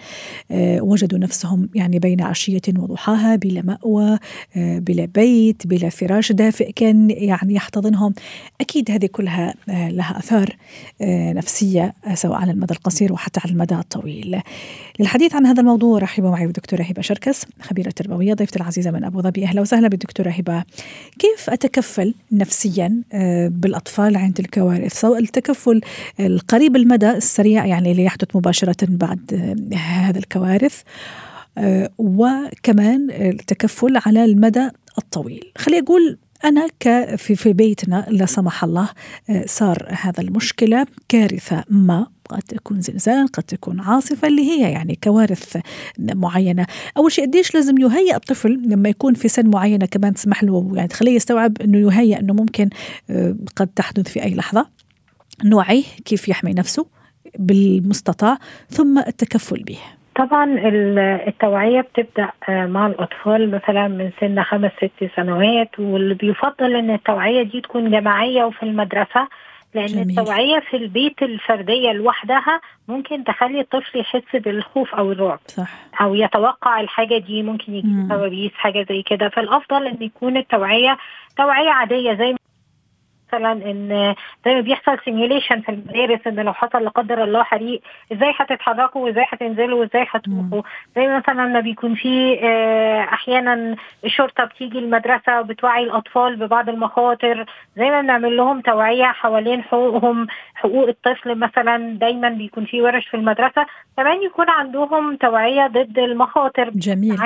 وجدوا 0.81 1.19
نفسهم 1.19 1.69
يعني 1.75 1.99
بين 1.99 2.21
عشية 2.21 2.61
وضحاها 2.77 3.35
بلا 3.35 3.61
مأوى 3.61 4.17
بلا 4.55 5.05
بيت 5.05 5.67
بلا 5.67 5.89
فراش 5.89 6.31
دافئ 6.31 6.71
كان 6.71 7.11
يعني 7.15 7.53
يحتضنهم. 7.53 8.13
أكيد 8.61 8.91
هذه 8.91 9.05
كلها 9.05 9.53
آه، 9.69 9.89
لها 9.89 10.19
أثار 10.19 10.55
آه، 11.01 11.33
نفسية 11.33 11.93
آه، 12.07 12.15
سواء 12.15 12.41
على 12.41 12.51
المدى 12.51 12.73
القصير 12.73 13.13
وحتى 13.13 13.39
على 13.43 13.51
المدى 13.51 13.75
الطويل. 13.75 14.41
للحديث 14.99 15.35
عن 15.35 15.45
هذا 15.45 15.61
الموضوع 15.61 15.99
رحبوا 15.99 16.31
معي 16.31 16.45
بالدكتورة 16.45 16.83
هبة 16.83 17.01
شركس 17.01 17.45
خبيرة 17.61 17.89
تربوية 17.89 18.33
ضيفتي 18.33 18.59
العزيزة 18.59 18.91
من 18.91 19.03
أبو 19.03 19.21
ظبي. 19.21 19.45
أهلا 19.45 19.61
وسهلا 19.61 19.87
بالدكتورة 19.87 20.29
هبة. 20.29 20.63
كيف 21.19 21.49
أتكفل 21.49 22.13
نفسيا 22.31 23.01
بالأطفال 23.47 24.17
عند 24.17 24.39
الكوارث؟ 24.39 24.93
سواء 24.93 25.19
التكفل 25.19 25.81
القريب 26.19 26.75
المدى 26.75 27.11
السريع 27.11 27.65
يعني 27.65 27.91
اللي 27.91 28.03
يحدث 28.03 28.35
مباشرة 28.35 28.87
بعد 28.89 29.55
هذا 29.73 30.19
الكوارث 30.19 30.81
وكمان 31.97 33.11
التكفل 33.11 34.01
على 34.05 34.25
المدى 34.25 34.69
الطويل. 34.97 35.51
خلي 35.57 35.79
أقول 35.79 36.17
أنا 36.43 36.67
في 37.17 37.35
في 37.35 37.53
بيتنا 37.53 38.05
لا 38.09 38.25
سمح 38.25 38.63
الله 38.63 38.89
آه، 39.29 39.45
صار 39.47 39.87
هذا 39.89 40.21
المشكلة 40.21 40.85
كارثة 41.09 41.63
ما. 41.69 42.07
قد 42.29 42.41
تكون 42.41 42.81
زلزال 42.81 43.27
قد 43.27 43.43
تكون 43.43 43.79
عاصفة 43.79 44.27
اللي 44.27 44.41
هي 44.41 44.71
يعني 44.71 44.99
كوارث 45.03 45.57
معينة. 45.99 46.67
أول 46.97 47.11
شيء 47.11 47.25
قديش 47.25 47.55
لازم 47.55 47.77
يهيئ 47.77 48.15
الطفل 48.15 48.61
لما 48.65 48.89
يكون 48.89 49.13
في 49.13 49.27
سن 49.27 49.49
معينة 49.49 49.85
كمان 49.85 50.13
تسمح 50.13 50.43
له 50.43 50.71
يعني 50.73 50.87
تخليه 50.87 51.15
يستوعب 51.15 51.61
أنه 51.61 51.77
يهيئ 51.77 52.19
أنه 52.19 52.33
ممكن 52.33 52.69
آه، 53.09 53.35
قد 53.55 53.67
تحدث 53.67 54.09
في 54.09 54.23
أي 54.23 54.35
لحظة. 54.35 54.67
نوعيه 55.43 55.83
كيف 56.05 56.29
يحمي 56.29 56.53
نفسه 56.53 56.85
بالمستطاع 57.39 58.37
ثم 58.69 58.99
التكفل 58.99 59.63
به. 59.63 59.79
طبعا 60.15 60.59
التوعية 61.27 61.81
بتبدأ 61.81 62.29
آه، 62.49 62.65
مع 62.65 62.87
الأطفال 62.87 63.51
مثلا 63.51 63.87
من 63.87 64.11
سن 64.19 64.43
خمس 64.43 64.71
ست 64.77 65.09
سنوات 65.15 65.79
واللي 65.79 66.13
بيفضل 66.13 66.75
أن 66.75 66.89
التوعية 66.93 67.43
دي 67.43 67.61
تكون 67.61 67.91
جماعية 67.91 68.43
وفي 68.43 68.63
المدرسة 68.63 69.27
لأن 69.73 69.87
جميل. 69.87 70.09
التوعية 70.09 70.59
في 70.59 70.77
البيت 70.77 71.23
الفردية 71.23 71.91
لوحدها 71.91 72.61
ممكن 72.87 73.23
تخلي 73.23 73.59
الطفل 73.59 73.99
يحس 73.99 74.35
بالخوف 74.35 74.95
أو 74.95 75.11
الرعب 75.11 75.39
صح. 75.47 75.69
أو 76.01 76.15
يتوقع 76.15 76.79
الحاجة 76.79 77.17
دي 77.17 77.43
ممكن 77.43 77.73
يجي 77.73 78.07
كوابيس 78.09 78.51
حاجة 78.53 78.85
زي 78.89 79.01
كده 79.01 79.29
فالأفضل 79.29 79.87
أن 79.87 79.97
يكون 80.01 80.37
التوعية 80.37 80.97
توعية 81.37 81.69
عادية 81.69 82.13
زي 82.13 82.35
مثلا 83.27 83.51
إن 83.51 84.15
زي 84.45 84.55
ما 84.55 84.61
بيحصل 84.61 84.97
simulation 85.05 85.61
في 85.61 85.69
المدارس 85.69 86.27
إن 86.27 86.39
لو 86.39 86.53
حصل 86.53 86.83
لا 86.83 86.89
قدر 86.89 87.23
الله 87.23 87.43
حريق 87.43 87.81
إزاي 88.13 88.33
هتتحركوا؟ 88.37 89.01
وإزاي 89.01 89.25
هتنزلوا؟ 89.29 89.79
وإزاي 89.79 90.05
هتروحوا؟ 90.09 90.61
زي 90.95 91.07
مثلا 91.07 91.45
ما 91.45 91.59
بيكون 91.59 91.95
في 91.95 92.39
آه، 92.43 93.03
أحيانا 93.03 93.75
الشرطة 94.05 94.43
بتيجي 94.45 94.79
المدرسة 94.79 95.39
وبتوعي 95.39 95.83
الأطفال 95.83 96.35
ببعض 96.35 96.69
المخاطر 96.69 97.45
زي 97.77 97.89
ما 97.89 98.01
بنعمل 98.01 98.37
لهم 98.37 98.61
توعية 98.61 99.05
حوالين 99.05 99.63
حقوقهم 99.63 100.27
حقوق 100.55 100.87
الطفل 100.87 101.35
مثلا 101.35 101.97
دايما 101.99 102.29
بيكون 102.29 102.65
في 102.65 102.81
ورش 102.81 103.07
في 103.07 103.17
المدرسة 103.17 103.65
كمان 103.97 104.23
يكون 104.23 104.49
عندهم 104.49 105.15
توعية 105.15 105.67
ضد 105.67 105.99
المخاطر. 105.99 106.69
جميل. 106.69 107.17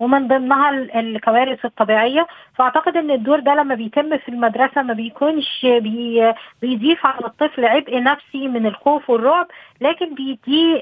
ومن 0.00 0.28
ضمنها 0.28 0.70
الكوارث 0.70 1.64
الطبيعية. 1.64 2.26
فأعتقد 2.54 2.96
إن 2.96 3.10
الدور 3.10 3.40
ده 3.40 3.54
لما 3.54 3.74
بيتم 3.74 4.18
في 4.18 4.28
المدرسة 4.28 4.82
ما 4.82 4.92
بيكونش 4.94 5.66
بي 5.66 6.32
بيضيف 6.62 7.06
على 7.06 7.24
الطفل 7.26 7.64
عبء 7.64 8.02
نفسي 8.02 8.48
من 8.48 8.66
الخوف 8.66 9.10
والرعب 9.10 9.46
لكن 9.80 10.14
بيديه 10.14 10.80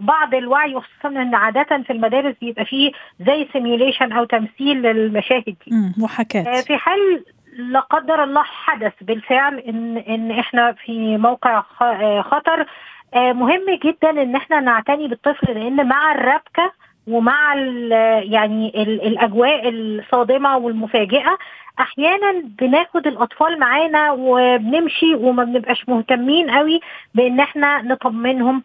بعض 0.00 0.34
الوعي 0.34 0.74
وخصوصا 0.74 1.08
إن 1.08 1.34
عادة 1.34 1.82
في 1.86 1.92
المدارس 1.92 2.34
بيبقى 2.40 2.64
فيه 2.64 2.92
زي 3.26 3.48
سيميوليشن 3.52 4.12
أو 4.12 4.24
تمثيل 4.24 4.82
للمشاهد 4.82 5.44
دي. 5.44 5.92
محاكاة. 5.98 6.40
آه، 6.42 6.60
في 6.60 6.76
حال 6.76 7.24
لا 7.56 7.80
قدر 7.80 8.24
الله 8.24 8.42
حدث 8.42 8.92
بالفعل 9.00 9.58
إن 9.58 9.96
إن 9.96 10.30
إحنا 10.30 10.72
في 10.72 11.16
موقع 11.16 11.62
آه، 11.82 12.22
خطر 12.22 12.66
آه، 13.14 13.32
مهم 13.32 13.64
جدا 13.84 14.10
إن 14.10 14.36
إحنا 14.36 14.60
نعتني 14.60 15.08
بالطفل 15.08 15.54
لأن 15.54 15.88
مع 15.88 16.12
الربكة 16.12 16.72
ومع 17.08 17.54
ال 17.54 17.92
يعني 18.32 18.82
ال 18.82 19.02
الأجواء 19.06 19.68
الصادمة 19.68 20.56
والمفاجئة 20.56 21.38
أحيانا 21.80 22.42
بناخد 22.60 23.06
الأطفال 23.06 23.58
معانا 23.58 24.12
وبنمشي 24.12 25.14
وما 25.14 25.44
بنبقاش 25.44 25.88
مهتمين 25.88 26.50
قوي 26.50 26.80
بإن 27.14 27.40
إحنا 27.40 27.82
نطمنهم 27.82 28.62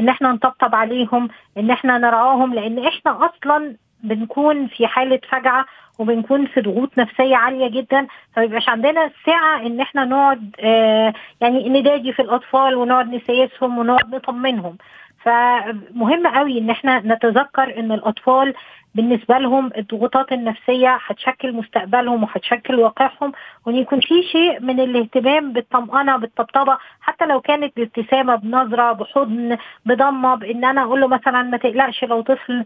إن 0.00 0.08
إحنا 0.08 0.32
نطبطب 0.32 0.74
عليهم 0.74 1.28
إن 1.58 1.70
إحنا 1.70 1.98
نرعاهم 1.98 2.54
لأن 2.54 2.78
إحنا 2.86 3.18
أصلا 3.30 3.76
بنكون 4.02 4.66
في 4.66 4.86
حالة 4.86 5.20
فجعة 5.28 5.66
وبنكون 5.98 6.46
في 6.46 6.60
ضغوط 6.60 6.98
نفسية 6.98 7.36
عالية 7.36 7.68
جدا 7.70 8.06
فميبقاش 8.36 8.68
عندنا 8.68 9.10
سعة 9.26 9.66
إن 9.66 9.80
إحنا 9.80 10.04
نقعد 10.04 10.56
آه 10.60 11.12
يعني 11.40 11.68
نداجي 11.68 12.12
في 12.12 12.22
الأطفال 12.22 12.74
ونقعد 12.74 13.14
نسيسهم 13.14 13.78
ونقعد 13.78 14.14
نطمنهم. 14.14 14.76
فمهم 15.24 16.26
قوي 16.26 16.58
إن 16.58 16.70
إحنا 16.70 16.98
نتذكر 16.98 17.78
إن 17.78 17.92
الأطفال 17.92 18.54
بالنسبة 18.94 19.38
لهم 19.38 19.70
الضغوطات 19.76 20.32
النفسية 20.32 20.98
هتشكل 21.06 21.52
مستقبلهم 21.52 22.22
وهتشكل 22.22 22.74
واقعهم 22.74 23.32
وإن 23.66 23.76
يكون 23.76 24.00
في 24.00 24.22
شيء 24.32 24.60
من 24.60 24.80
الاهتمام 24.80 25.52
بالطمأنة 25.52 26.16
بالطبطبة 26.16 26.78
حتى 27.00 27.26
لو 27.26 27.40
كانت 27.40 27.76
بابتسامه 27.76 28.34
بنظرة 28.36 28.92
بحضن 28.92 29.56
بضمة 29.86 30.34
بإن 30.34 30.64
أنا 30.64 30.82
أقول 30.82 31.00
له 31.00 31.06
مثلا 31.06 31.42
ما 31.42 31.56
تقلقش 31.56 32.04
لو 32.04 32.20
طفل 32.20 32.64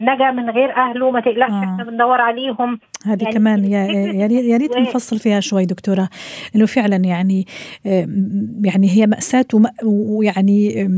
نجا 0.00 0.30
من 0.30 0.50
غير 0.50 0.76
أهله 0.76 1.10
ما 1.10 1.20
تقلقش 1.20 1.50
آه. 1.52 1.64
إحنا 1.64 1.84
بندور 1.84 2.20
عليهم. 2.20 2.78
هذه 3.04 3.22
يعني 3.22 3.34
كمان 3.34 3.64
يا 3.64 3.84
يا 4.28 4.56
ريت 4.56 4.76
نفصل 4.76 5.18
فيها 5.18 5.40
شوي 5.40 5.66
دكتورة 5.66 6.08
إنه 6.56 6.66
فعلا 6.66 6.96
يعني 6.96 7.46
يعني 8.64 8.90
هي 8.90 9.06
مأساة 9.06 9.44
ويعني 9.84 10.88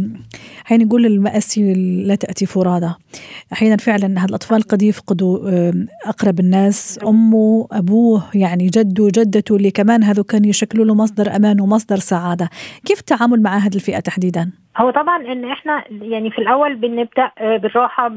خلينا 0.66 0.84
نقول 0.84 1.06
المآسي 1.06 1.72
لا 2.06 2.14
تأتي 2.14 2.46
فرادى 2.46 2.90
أحيانا 3.52 3.76
فعلا 3.76 4.20
هذا 4.20 4.28
الأطفال 4.28 4.62
قد 4.62 4.82
يفقدوا 4.82 5.50
أقرب 6.06 6.40
الناس 6.40 6.98
أمه 7.06 7.66
أبوه 7.72 8.22
يعني 8.34 8.66
جده 8.66 9.08
جدته 9.14 9.56
اللي 9.56 9.70
كمان 9.70 10.02
هذو 10.02 10.24
كانوا 10.24 10.48
يشكلوا 10.48 10.84
له 10.84 10.94
مصدر 10.94 11.36
أمان 11.36 11.60
ومصدر 11.60 11.96
سعادة. 11.96 12.50
كيف 12.84 13.00
التعامل 13.00 13.42
مع 13.42 13.58
هذه 13.58 13.74
الفئة 13.74 14.00
تحديدا؟ 14.00 14.50
هو 14.78 14.90
طبعا 14.90 15.16
إن 15.32 15.44
إحنا 15.44 15.84
يعني 15.90 16.30
في 16.30 16.38
الأول 16.38 16.74
بنبدأ 16.74 17.30
آه، 17.38 17.56
بالراحة 17.56 18.08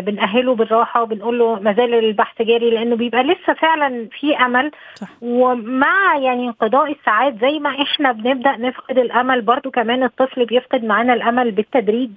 بنأهله 0.00 0.54
بالراحة 0.54 1.02
وبنقول 1.02 1.38
له 1.38 1.60
ما 1.60 1.72
زال 1.72 1.94
البحث 1.94 2.42
جاري 2.42 2.70
لأنه 2.70 2.96
بيبقى 2.96 3.22
لسه 3.22 3.52
فعلا 3.52 4.08
في 4.20 4.36
أمل 4.36 4.70
صح. 4.94 5.08
ومع 5.22 6.16
يعني 6.16 6.46
انقضاء 6.46 6.92
الساعات 6.92 7.34
زي 7.40 7.58
ما 7.58 7.70
إحنا 7.82 8.12
بنبدأ 8.12 8.56
نفقد 8.56 8.98
الأمل 8.98 9.42
برضو 9.42 9.70
كمان 9.70 10.02
الطفل 10.02 10.44
بيفقد 10.46 10.84
معانا 10.84 11.14
الأمل 11.14 11.50
بالتدريج 11.50 12.10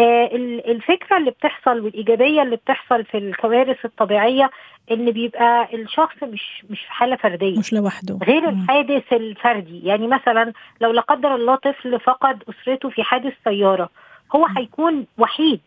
الفكرة 0.00 1.16
اللي 1.16 1.30
بتحصل 1.30 1.80
والإيجابية 1.80 2.42
اللي 2.42 2.56
بتحصل 2.56 3.04
في 3.04 3.18
الكوارث 3.18 3.84
الطبيعية 3.84 4.50
إن 4.90 5.10
بيبقى 5.10 5.68
الشخص 5.74 6.22
مش 6.22 6.64
مش 6.70 6.80
في 6.80 6.92
حالة 6.92 7.16
فردية. 7.16 7.58
مش 7.58 7.72
لوحده. 7.72 8.18
غير 8.26 8.48
الحادث 8.48 9.12
الفردي. 9.12 9.80
يعني 9.84 10.06
مثلا 10.06 10.52
لو 10.80 10.90
لا 10.92 11.00
قدر 11.00 11.34
الله 11.34 11.54
طفل 11.54 12.00
فقد 12.00 12.42
أسرته 12.48 12.88
في 12.88 13.02
حادث 13.02 13.32
سيارة 13.44 13.90
هو 14.36 14.46
هيكون 14.56 15.06
وحيد. 15.18 15.60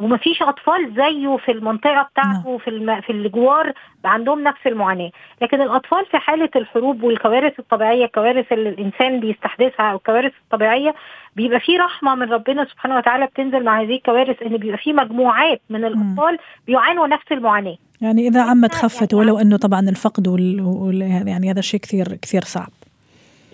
ومفيش 0.00 0.42
أطفال 0.42 0.94
زيه 0.96 1.36
في 1.36 1.52
المنطقة 1.52 2.02
بتاعته 2.12 2.48
نعم. 2.48 2.58
في 2.58 2.68
الم... 2.68 3.00
في 3.00 3.10
الجوار 3.12 3.72
عندهم 4.04 4.42
نفس 4.42 4.66
المعاناة. 4.66 5.10
لكن 5.42 5.60
الأطفال 5.60 6.06
في 6.10 6.18
حالة 6.18 6.48
الحروب 6.56 7.02
والكوارث 7.02 7.58
الطبيعية 7.58 8.04
الكوارث 8.04 8.52
اللي 8.52 8.68
الإنسان 8.68 9.20
بيستحدثها 9.20 9.90
أو 9.90 9.96
الكوارث 9.96 10.32
الطبيعية 10.44 10.94
بيبقى 11.36 11.60
في 11.60 11.76
رحمة 11.76 12.14
من 12.14 12.32
ربنا 12.32 12.64
سبحانه 12.64 12.96
وتعالى 12.96 13.26
بتنزل 13.26 13.64
مع 13.64 13.80
هذه 13.80 13.94
الكوارث 13.94 14.42
إن 14.42 14.56
بيبقى 14.56 14.78
في 14.78 14.92
مجموعات 14.92 15.60
من 15.70 15.84
الأطفال 15.84 16.38
بيعانوا 16.66 17.06
نفس 17.06 17.32
المعاناة. 17.32 17.76
يعني 18.00 18.28
إذا 18.28 18.42
عمت 18.42 18.74
خفت 18.74 19.14
ولو 19.14 19.38
إنه 19.38 19.56
طبعا 19.56 19.80
الفقد 19.80 20.28
وال... 20.28 20.60
وال... 20.60 21.00
يعني 21.28 21.50
هذا 21.50 21.60
شيء 21.60 21.80
كثير 21.80 22.06
كثير 22.22 22.42
صعب. 22.44 22.68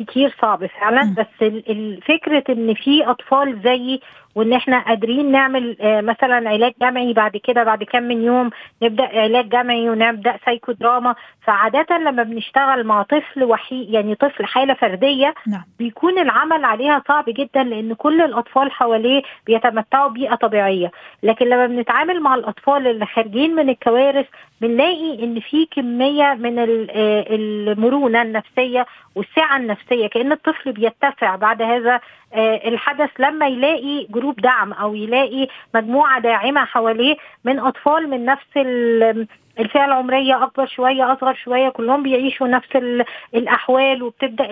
كتير 0.08 0.36
صعب 0.42 0.66
فعلا. 0.66 1.14
بس 1.18 1.42
الفكرة 1.68 2.44
إن 2.48 2.74
في 2.74 3.04
أطفال 3.04 3.60
زيي 3.64 4.00
وإن 4.36 4.52
إحنا 4.52 4.78
قادرين 4.78 5.32
نعمل 5.32 5.76
آه، 5.80 6.00
مثلا 6.00 6.50
علاج 6.50 6.72
جمعي 6.82 7.12
بعد 7.12 7.36
كده 7.36 7.64
بعد 7.64 7.82
كام 7.82 8.02
من 8.02 8.24
يوم 8.24 8.50
نبدأ 8.82 9.20
علاج 9.20 9.48
جمعي 9.48 9.90
ونبدأ 9.90 10.36
سايكو 10.44 10.72
دراما 10.72 11.14
فعادة 11.42 11.98
لما 11.98 12.22
بنشتغل 12.22 12.84
مع 12.84 13.02
طفل 13.02 13.44
وحيد 13.44 13.90
يعني 13.90 14.14
طفل 14.14 14.44
حالة 14.44 14.74
فردية 14.74 15.34
نعم. 15.46 15.62
بيكون 15.78 16.18
العمل 16.18 16.64
عليها 16.64 17.02
صعب 17.08 17.24
جدا 17.28 17.62
لأن 17.62 17.94
كل 17.94 18.20
الأطفال 18.20 18.72
حواليه 18.72 19.22
بيتمتعوا 19.46 20.10
بيئه 20.10 20.34
طبيعية 20.34 20.90
لكن 21.22 21.46
لما 21.46 21.66
بنتعامل 21.66 22.20
مع 22.20 22.34
الأطفال 22.34 22.86
اللي 22.86 23.06
خارجين 23.06 23.54
من 23.54 23.68
الكوارث 23.68 24.26
بنلاقي 24.60 25.24
إن 25.24 25.40
في 25.40 25.66
كمية 25.66 26.34
من 26.34 26.58
آه، 26.58 27.24
المرونة 27.30 28.22
النفسية 28.22 28.86
والسعة 29.14 29.56
النفسية 29.56 30.06
كأن 30.06 30.32
الطفل 30.32 30.72
بيتسع 30.72 31.36
بعد 31.36 31.62
هذا 31.62 32.00
الحدث 32.38 33.10
لما 33.18 33.46
يلاقي 33.46 34.06
جروب 34.10 34.40
دعم 34.40 34.72
أو 34.72 34.94
يلاقي 34.94 35.48
مجموعة 35.74 36.20
داعمة 36.20 36.64
حواليه 36.64 37.16
من 37.44 37.58
أطفال 37.58 38.10
من 38.10 38.24
نفس 38.24 38.46
ال- 38.56 39.26
الفئة 39.60 39.84
العمرية 39.84 40.44
أكبر 40.44 40.66
شوية 40.66 41.12
أصغر 41.12 41.34
شوية 41.34 41.68
كلهم 41.68 42.02
بيعيشوا 42.02 42.48
نفس 42.48 42.76
ال- 42.76 43.04
الأحوال 43.34 44.02
وبتبدأ 44.02 44.44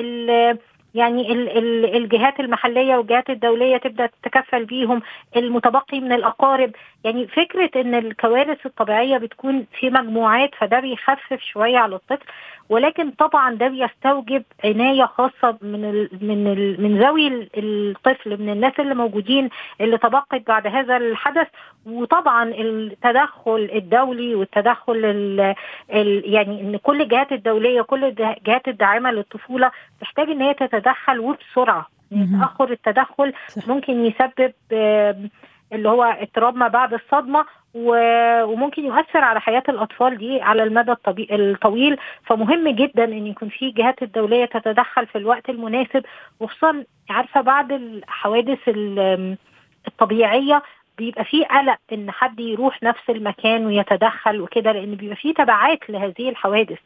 يعني 0.95 1.33
ال- 1.33 1.59
ال- 1.59 1.97
الجهات 1.97 2.41
المحلية 2.41 2.97
والجهات 2.97 3.31
الدولية 3.31 3.77
تبدأ 3.77 4.07
تتكفل 4.23 4.65
بيهم 4.65 5.03
المتبقي 5.37 6.01
من 6.01 6.13
الأقارب. 6.13 6.71
يعني 7.05 7.27
فكرة 7.27 7.71
إن 7.81 7.95
الكوارث 7.95 8.67
الطبيعية 8.67 9.19
بتكون 9.19 9.67
في 9.81 9.91
مجموعات 9.91 10.51
فده 10.55 10.81
بيخفف 10.81 11.41
شوية 11.41 11.79
على 11.79 11.95
الطفل 11.97 12.25
ولكن 12.69 13.11
طبعا 13.11 13.55
ده 13.55 13.69
بيستوجب 13.69 14.43
عناية 14.65 15.05
خاصة 15.05 15.59
من 15.63 15.85
ال 15.85 16.09
من 16.23 16.47
ال 16.53 16.83
من 16.83 16.99
ذوي 17.03 17.27
ال- 17.29 17.49
الطفل 17.57 18.43
من 18.43 18.49
الناس 18.53 18.73
اللي 18.79 18.95
موجودين 18.95 19.49
اللي 19.81 19.99
تبقت 19.99 20.47
بعد 20.47 20.67
هذا 20.67 20.97
الحدث 20.97 21.47
وطبعا 21.87 22.45
التدخل 22.59 23.71
الدولي 23.75 24.35
والتدخل 24.35 25.05
ال 25.05 25.55
ال 25.95 26.23
يعني 26.35 26.61
إن 26.61 26.77
كل 26.77 27.03
الجهات 27.03 27.33
الدولية 27.33 27.83
كل 27.83 28.05
الجهات 28.05 28.69
الداعمه 28.69 29.11
للطفولة 29.11 29.71
تحتاج 30.01 30.31
إن 30.31 30.43
هي 30.43 30.55
تتدخل 30.55 31.19
وبسرعة. 31.21 31.89
تأخر 32.41 32.71
التدخل. 32.71 33.33
ممكن 33.67 34.05
يسبب 34.07 34.53
اللي 35.75 35.89
هو 35.89 36.03
اضطراب 36.03 36.57
ما 36.57 36.69
بعد 36.69 36.95
الصدمة 36.95 37.45
وممكن 37.75 38.85
يؤثر 38.85 39.19
على 39.25 39.41
حياة 39.41 39.63
الأطفال 39.69 40.19
دي 40.19 40.43
على 40.43 40.63
المدى 40.63 40.95
الطويل. 41.31 41.97
فمهم 42.27 42.69
جدا 42.69 43.05
إن 43.05 43.27
يكون 43.27 43.49
في 43.49 43.71
جهات 43.71 44.03
الدولية 44.03 44.45
تتدخل 44.45 45.07
في 45.07 45.19
الوقت 45.19 45.51
المناسب 45.51 46.05
وخصوصا 46.41 46.85
عارفة 47.11 47.41
بعد 47.41 47.73
الحوادث 47.73 48.59
ال- 48.69 49.37
الطبيعية 49.89 50.63
بيبقى 50.99 51.25
في 51.25 51.45
قلق 51.45 51.79
إن 51.93 52.11
حد 52.11 52.41
يروح 52.41 52.83
نفس 52.83 53.11
المكان 53.11 53.67
ويتدخل 53.67 54.41
وكده 54.41 54.73
لأن 54.73 54.95
بيبقى 54.95 55.17
في 55.17 55.33
تبعات 55.33 55.91
لهذه 55.91 56.29
الحوادث. 56.29 56.79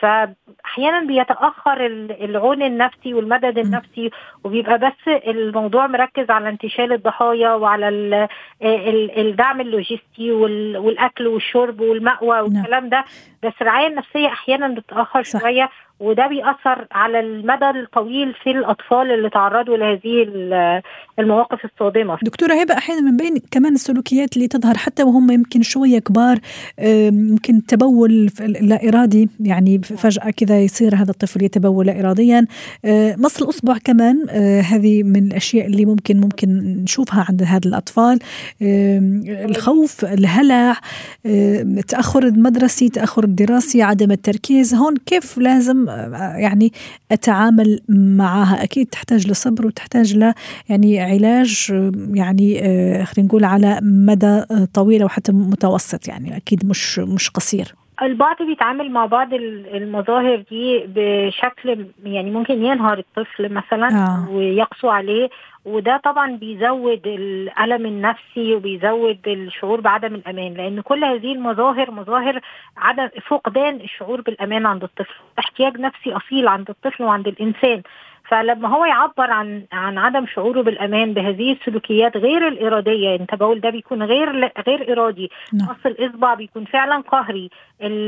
فأحيانا 0.00 1.00
بيتأخر 1.06 1.86
ال- 1.86 2.24
العون 2.24 2.62
النفسي 2.62 3.14
والمدد 3.14 3.58
النفسي 3.58 4.10
وبيبقى 4.44 4.78
بس 4.78 5.08
الموضوع 5.26 5.86
مركز 5.86 6.30
على 6.30 6.48
انتشال 6.48 6.92
الضحايا 6.92 7.50
وعلى 7.54 7.88
ال- 7.88 8.28
الدعم 9.18 9.60
اللوجستي 9.60 10.32
وال- 10.32 10.76
والأكل 10.78 11.26
والشرب 11.26 11.80
والمأوى 11.80 12.40
والكلام 12.40 12.88
ده. 12.88 13.04
بس 13.42 13.52
الرعاية 13.60 13.86
النفسية 13.86 14.26
أحيانا 14.26 14.68
بتتأخر. 14.68 15.22
شوية 15.22 15.68
وده 16.00 16.26
بيأثر 16.26 16.86
على 16.92 17.20
المدى 17.20 17.70
الطويل 17.80 18.34
في 18.42 18.50
الأطفال 18.50 19.10
اللي 19.12 19.30
تعرضوا 19.30 19.76
لهذه 19.76 20.22
ال- 20.22 20.82
المواقف 21.18 21.64
الصادمة. 21.64 22.18
دكتورة 22.22 22.54
هبة 22.54 22.74
أحيانا 22.74 23.00
من 23.00 23.16
بين 23.16 23.34
كمان 23.50 23.74
السلوكيات 23.74 24.36
اللي 24.36 24.48
تظهر 24.48 24.76
حتى 24.76 25.02
وهم 25.02 25.30
يمكن 25.30 25.62
شوية 25.62 25.98
كبار 25.98 26.38
ممكن 27.10 27.66
تبول 27.66 28.30
لا 28.60 28.88
إرادي 28.88 29.28
يعني 29.40 29.78
فجأة 29.82 30.30
كذا 30.30 30.60
يصير 30.60 30.94
هذا 30.94 31.10
الطفل 31.10 31.42
يتبول 31.44 31.86
لا 31.86 32.00
إراديا. 32.00 32.46
آه، 32.84 33.16
مص 33.18 33.42
الأصبع 33.42 33.78
كمان 33.84 34.26
آه، 34.30 34.60
هذه 34.60 35.02
من 35.02 35.26
الأشياء 35.26 35.66
اللي 35.66 35.84
ممكن 35.86 36.20
ممكن 36.20 36.48
نشوفها 36.82 37.26
عند 37.28 37.42
هذا 37.42 37.68
الأطفال. 37.68 38.18
الخوف 39.28 40.04
الهلع 40.04 40.76
آم، 41.26 41.80
تأخر 41.88 42.22
المدرسي 42.22 42.88
تأخر 42.88 43.24
الدراسي 43.24 43.82
عدم 43.82 44.10
التركيز 44.12 44.74
هون 44.74 44.96
كيف 45.06 45.38
لازم 45.38 45.87
يعني 46.38 46.72
أتعامل 47.12 47.80
معها 47.88 48.62
أكيد 48.62 48.86
تحتاج 48.86 49.30
لصبر 49.30 49.66
وتحتاج 49.66 50.16
ل 50.16 50.32
يعني 50.68 51.00
علاج 51.00 51.72
يعني 52.14 52.60
آه، 52.64 53.04
خلينا 53.04 53.28
نقول 53.28 53.44
على 53.44 53.78
مدى 53.82 54.42
طويل 54.74 55.02
أو 55.02 55.08
حتى 55.08 55.32
متوسط 55.32 56.08
يعني 56.08 56.36
أكيد 56.36 56.66
مش 56.66 56.98
مش 56.98 57.30
قصير 57.30 57.74
البعض 58.02 58.36
بيتعامل 58.42 58.90
مع 58.90 59.06
بعض 59.06 59.34
ال- 59.34 59.76
المظاهر 59.76 60.44
دي 60.50 60.84
بشكل 60.86 61.86
يعني 62.04 62.30
ممكن 62.30 62.64
ينهار 62.64 62.98
الطفل 62.98 63.52
مثلا 63.52 63.88
آه. 63.88 64.30
ويقسو 64.30 64.88
عليه 64.88 65.28
وده 65.68 65.96
طبعا 65.96 66.36
بيزود 66.36 67.06
الألم 67.06 67.86
النفسي 67.86 68.54
وبيزود 68.54 69.18
الشعور 69.26 69.80
بعدم 69.80 70.14
الأمان 70.14 70.54
لأن 70.54 70.80
كل 70.80 71.04
هذه 71.04 71.32
المظاهر 71.32 71.90
مظاهر 71.90 72.40
عدم 72.76 73.08
فقدان 73.26 73.76
الشعور 73.76 74.20
بالأمان 74.20 74.66
عند 74.66 74.82
الطفل 74.82 75.14
احتياج 75.38 75.80
نفسي 75.80 76.12
أصيل 76.12 76.48
عند 76.48 76.70
الطفل 76.70 77.02
وعند 77.04 77.28
الإنسان. 77.28 77.82
فلما 78.28 78.68
هو 78.68 78.84
يعبر 78.84 79.30
عن 79.30 79.64
عن 79.72 79.98
عدم 79.98 80.26
شعوره 80.26 80.62
بالأمان 80.62 81.14
بهذه 81.14 81.52
السلوكيات 81.52 82.16
غير 82.16 82.48
الإرادية 82.48 83.08
يعني 83.08 83.22
التبول 83.22 83.60
ده 83.60 83.70
بيكون 83.70 84.02
غير 84.02 84.50
غير 84.66 84.92
إرادي. 84.92 85.30
نعم. 85.54 85.68
مص 85.68 85.86
الإصبع 85.86 86.34
بيكون 86.34 86.64
فعلا 86.64 87.00
قهري. 87.00 87.50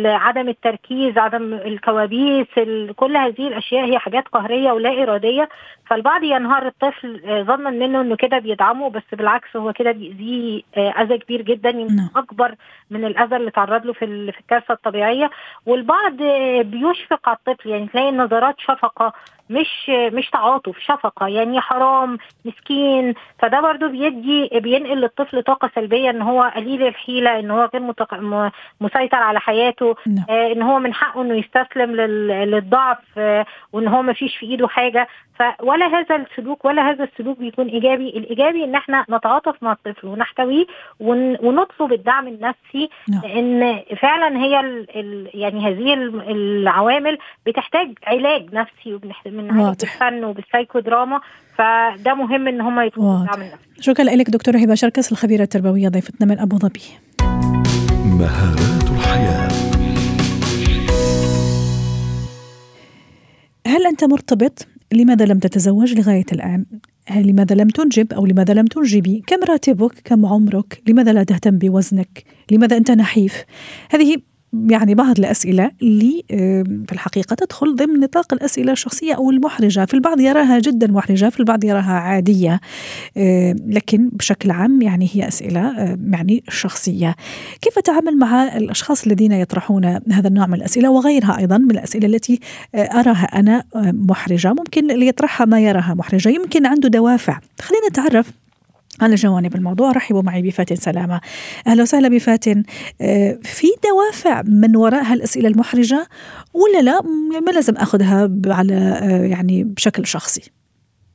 عدم 0.05 0.49
التركيز 0.49 1.19
عدم 1.19 1.55
الكوابيس 1.55 2.47
ال- 2.59 2.95
كل 2.97 3.17
هذه 3.17 3.49
الأشياء 3.49 3.85
هي 3.85 3.99
حاجات 3.99 4.29
قهرية 4.29 4.73
ولا 4.73 5.03
إرادية. 5.03 5.49
فالبعض 5.87 6.23
ينهار 6.23 6.67
الطفل 6.67 7.21
آه، 7.25 7.43
ظنا 7.43 7.71
منه 7.71 8.01
إنه 8.01 8.17
كده 8.17 8.39
بيدعمه 8.39 8.91
بس 8.91 9.03
بالعكس 9.13 9.57
هو 9.57 9.73
كده 9.73 9.93
بيأذيه 9.93 10.63
آه، 10.77 10.91
أذى 10.91 11.19
كبير 11.19 11.43
جدا 11.43 11.69
يمكن 11.71 11.97
نعم. 11.97 12.09
أكبر 12.17 12.55
من 12.91 13.05
الأذى 13.05 13.37
اللي 13.37 13.51
تعرض 13.51 13.87
له 13.87 13.93
في 13.93 14.33
في 14.33 14.41
الكارثة 14.41 14.75
الطبيعية. 14.75 15.31
والبعض 15.67 16.23
آه، 16.23 16.63
بيشفق 16.63 17.29
على 17.29 17.37
الطفل. 17.37 17.69
يعني 17.71 17.87
تلاقي 17.87 18.13
نظرات 18.13 18.55
شفقة. 18.59 19.13
مش 19.51 19.91
مش 20.13 20.31
تعاطف 20.31 20.79
شفقة 20.79 21.27
يعني 21.29 21.61
حرام 21.61 22.19
مسكين 22.45 23.15
فده 23.39 23.61
برضو 23.61 23.89
بيدي 23.89 24.51
بينقل 24.55 25.01
للطفل 25.01 25.43
طاقة 25.43 25.71
سلبية 25.75 26.11
إن 26.11 26.23
هو 26.23 26.53
قليل 26.57 26.83
الحيلة 26.87 27.39
إن 27.39 27.51
هو 27.51 27.71
غير 27.75 27.83
متق... 27.83 28.15
مسيطر 28.81 29.17
على 29.17 29.41
حياته 29.41 29.97
نعم. 30.07 30.25
آه 30.31 30.53
إن 30.53 30.63
هو 30.63 30.79
من 30.79 30.95
حقه 30.95 31.23
إنه 31.23 31.35
يستسلم 31.35 31.97
لل... 31.97 32.29
للضعف 32.51 32.99
آه 33.19 33.47
وإن 33.73 33.89
هو 33.89 34.03
ما 34.03 34.13
فيش 34.13 34.37
في 34.37 34.47
إيده 34.47 34.69
حاجة 34.69 35.09
ف 35.41 35.63
ولا 35.63 35.87
هذا 35.87 36.17
السلوك 36.17 36.65
ولا 36.65 36.91
هذا 36.91 37.05
السلوك 37.05 37.39
بيكون 37.39 37.69
إيجابي 37.69 38.09
الإيجابي 38.09 38.65
إن 38.65 38.75
إحنا 38.75 39.07
نتعاطف 39.11 39.63
مع 39.63 39.73
الطفل 39.73 40.07
ونحتويه 40.07 40.67
ون... 41.01 41.37
ونطلب 41.47 41.93
الدعم 41.93 42.29
النفسي 42.29 42.91
نعم. 43.09 43.21
لأن 43.25 43.83
فعلا 44.03 44.39
هي 44.39 44.61
ال... 44.61 44.87
ال... 44.97 45.31
يعني 45.35 45.69
هذه 45.69 45.95
ال- 45.95 46.31
العوامل 46.31 47.19
بتحتاج 47.47 47.93
علاج 48.07 48.55
نفسي 48.55 48.95
وبنحتاج 48.95 49.33
من 49.33 49.59
واضح. 49.59 49.99
بالفن 49.99 50.25
وبالسايكو 50.25 50.79
دراما 50.79 51.21
فده 51.55 52.15
مهم 52.15 52.49
إن 52.49 52.61
هم 52.61 52.81
يطلبوا. 52.81 53.21
الدعم 53.21 53.43
النفسي 53.43 53.83
شكرا 53.83 54.05
لك 54.05 54.31
دكتورة 54.31 54.57
هبة 54.59 54.75
شركس 54.75 55.13
الخبيرة 55.13 55.43
التربوية 55.43 55.89
ضيفتنا 55.89 56.27
من 56.27 56.39
أبو 56.39 56.57
ظبي 56.57 56.83
مهارات 58.19 58.83
الحياة 58.91 59.49
هل 63.67 63.87
أنت 63.87 64.05
مرتبط؟ 64.05 64.67
لماذا 64.93 65.25
لم 65.25 65.39
تتزوج 65.39 65.99
لغاية 65.99 66.27
الآن؟ 66.33 66.67
لماذا 67.11 67.55
لم 67.55 67.69
تنجب 67.69 68.13
أو 68.13 68.27
لماذا 68.27 68.55
لم 68.55 68.67
تنجبي؟ 68.67 69.23
كم 69.27 69.45
راتبك؟ 69.49 69.93
كم 70.05 70.27
عمرك؟ 70.27 70.83
لماذا 70.89 71.13
لا 71.13 71.23
تهتم 71.23 71.59
بوزنك؟ 71.59 72.25
لماذا 72.51 72.77
أنت 72.77 72.91
نحيف؟ 72.91 73.45
هذه 73.91 74.17
يعني 74.53 74.95
بعض 74.95 75.19
الأسئلة 75.19 75.71
اللي 75.83 76.23
في 76.87 76.93
الحقيقة 76.93 77.35
تدخل 77.35 77.77
ضمن 77.77 78.01
نطاق 78.01 78.35
الأسئلة 78.35 78.73
الشخصية 78.73 79.15
أو 79.15 79.31
المحرجة. 79.31 79.85
في 79.85 79.95
البعض 79.95 80.21
يراها 80.21 80.59
جدا 80.59 80.87
محرجة 80.87 81.29
في 81.29 81.41
البعض 81.41 81.65
يراها 81.65 81.93
عادية. 81.93 82.61
لكن 83.67 84.11
بشكل 84.13 84.51
عام 84.51 84.83
يعني 84.83 85.09
هي 85.13 85.29
أسئلة 85.29 85.97
يعني 86.11 86.43
شخصية. 86.49 87.17
كيف 87.61 87.79
أتعامل 87.79 88.19
مع 88.19 88.57
الأشخاص 88.57 89.07
الذين 89.07 89.33
يطرحون 89.33 89.85
هذا 90.13 90.29
النوع 90.29 90.47
من 90.47 90.55
الأسئلة 90.55 90.91
وغيرها 90.91 91.39
أيضا 91.39 91.59
من 91.59 91.71
الأسئلة 91.71 92.07
التي 92.07 92.41
آه، 92.75 92.79
أراها 92.79 93.25
أنا 93.25 93.65
آه، 93.77 93.93
محرجة؟ 93.93 94.49
ممكن 94.49 94.91
اللي 94.91 95.07
يطرحها 95.07 95.45
ما 95.45 95.61
يراها 95.61 95.95
محرجة. 95.95 96.29
يمكن 96.29 96.67
عنده 96.67 96.89
دوافع. 96.89 97.41
خلينا 97.61 97.89
نتعرف 97.89 98.33
على 99.01 99.15
جوانب 99.15 99.55
الموضوع 99.55 99.93
رحبوا 99.93 100.23
معي 100.23 100.43
بفاتن 100.43 100.77
سلامة. 100.77 101.21
أهلا 101.67 101.83
وسهلا 101.83 102.09
بفاتن. 102.09 102.63
آه، 103.01 103.39
في 103.43 103.67
دوافع 103.91 104.43
من 104.47 104.77
وراء 104.77 105.03
هالأسئلة 105.03 105.49
المحرجة 105.49 106.07
ولا 106.55 106.83
لا؟ 106.83 107.01
م- 107.03 107.45
ما 107.45 107.51
لازم 107.51 107.77
أخذها 107.77 108.31
على 108.47 108.75
آه، 108.75 109.25
يعني 109.25 109.65
بشكل 109.65 110.07
شخصي. 110.07 110.51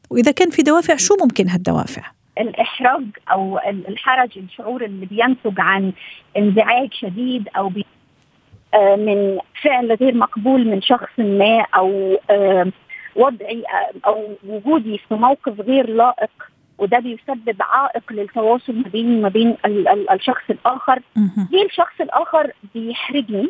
وإذا 0.09 0.31
كان 0.31 0.49
في 0.49 0.61
دوافع 0.61 0.95
شو 0.95 1.15
ممكن 1.21 1.49
هالدوافع؟ 1.49 2.01
الإحراج 2.39 3.03
أو 3.31 3.59
الحرج 3.67 4.37
الشعور 4.37 4.85
اللي 4.85 5.05
بينتج 5.05 5.53
عن 5.59 5.91
انزعاج 6.37 6.89
شديد 6.93 7.47
أو 7.57 7.69
بي 7.69 7.85
آه، 8.73 8.95
من 8.95 9.37
فعل 9.63 9.91
غير 10.01 10.15
مقبول 10.15 10.67
من 10.67 10.81
شخص 10.81 11.09
ما 11.17 11.65
آه، 12.29 12.71
وضعي 13.15 13.63
أو 14.05 14.29
وجودي 14.47 14.97
في 15.09 15.15
موقف 15.15 15.59
غير 15.61 15.89
لائق 15.89 16.29
وده 16.77 16.99
بيسبب 16.99 17.55
عائق 17.61 18.03
للتواصل 18.13 18.75
ما 18.75 18.89
بيني 18.89 19.17
وما 19.19 19.29
بين 19.29 19.57
الشخص 20.11 20.43
الآخر. 20.49 20.99
ليه 21.51 21.65
الشخص 21.65 22.01
الآخر 22.01 22.51
بيحرجني؟ 22.75 23.49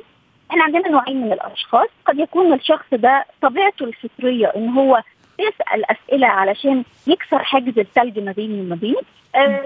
إحنا 0.51 0.63
عندنا 0.63 0.89
نوعين 0.89 1.21
من 1.21 1.33
الأشخاص. 1.33 1.87
قد 2.05 2.19
يكون 2.19 2.53
الشخص 2.53 2.85
ده 2.93 3.25
طبيعته 3.41 3.83
الفطرية 3.85 4.47
إن 4.55 4.69
هو 4.69 5.01
يسال 5.39 5.91
أسئلة 5.91 6.27
علشان 6.27 6.83
يكسر 7.07 7.39
حاجز 7.43 7.79
الثلج 7.79 8.19
ما 8.19 8.31
بيني 8.31 8.61
وما 8.61 8.75
بينك 8.75 9.05
آه 9.35 9.65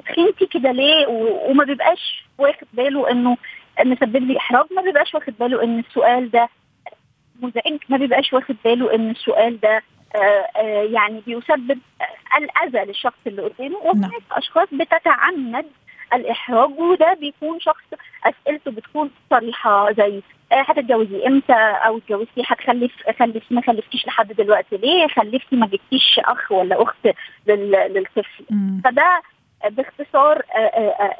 كده 0.52 0.72
ليه؟ 0.72 1.08
وما 1.50 1.64
بيبقاش 1.64 2.26
واخد 2.38 2.68
باله 2.74 3.12
إنه 3.12 3.38
مسبب 3.86 4.16
لي 4.24 4.38
إحراج. 4.38 4.66
ما 4.76 4.82
بيبقاش 4.82 5.14
واخد 5.14 5.34
باله 5.40 5.64
إن 5.64 5.80
السؤال 5.80 6.32
ده 6.32 6.50
مزعج. 7.42 7.78
ما 7.90 7.98
بيبقاش 7.98 8.34
واخد 8.34 8.56
باله 8.66 8.96
إن 8.96 9.10
السؤال 9.10 9.60
ده 9.60 9.82
يعني 10.94 11.22
بيسبب 11.26 11.80
الأذى 12.38 12.86
للشخص 12.86 13.20
اللي 13.28 13.42
قدامه 13.42 13.78
وهناك 13.78 14.12
نعم. 14.12 14.22
أشخاص 14.32 14.68
بتتعمد 14.72 15.66
الإحراج 16.14 16.80
وده 16.80 17.14
بيكون 17.14 17.60
شخص 17.60 17.84
أسئلته 18.26 18.72
بتكون 18.72 19.10
صريحة 19.30 19.92
زي 19.92 20.22
آه، 20.52 20.62
هتتجوزي 20.62 21.28
إمتى؟ 21.28 21.54
أو 21.54 21.98
اتجوزتي 21.98 22.44
هتخلف 22.46 22.92
خلف 23.20 23.44
ما 23.52 23.62
خلفتيش 23.62 24.08
لحد 24.08 24.34
دلوقتي 24.34 24.78
ليه؟ 24.78 25.08
خلفتي 25.08 25.56
ما 25.56 25.66
جبتيش 25.68 26.20
أخ 26.20 26.52
ولا 26.52 26.84
أخت 26.84 27.08
للطفل. 27.48 28.44
فده 28.84 29.22
باختصار 29.70 30.42
آه، 30.56 30.58
آه، 30.58 31.18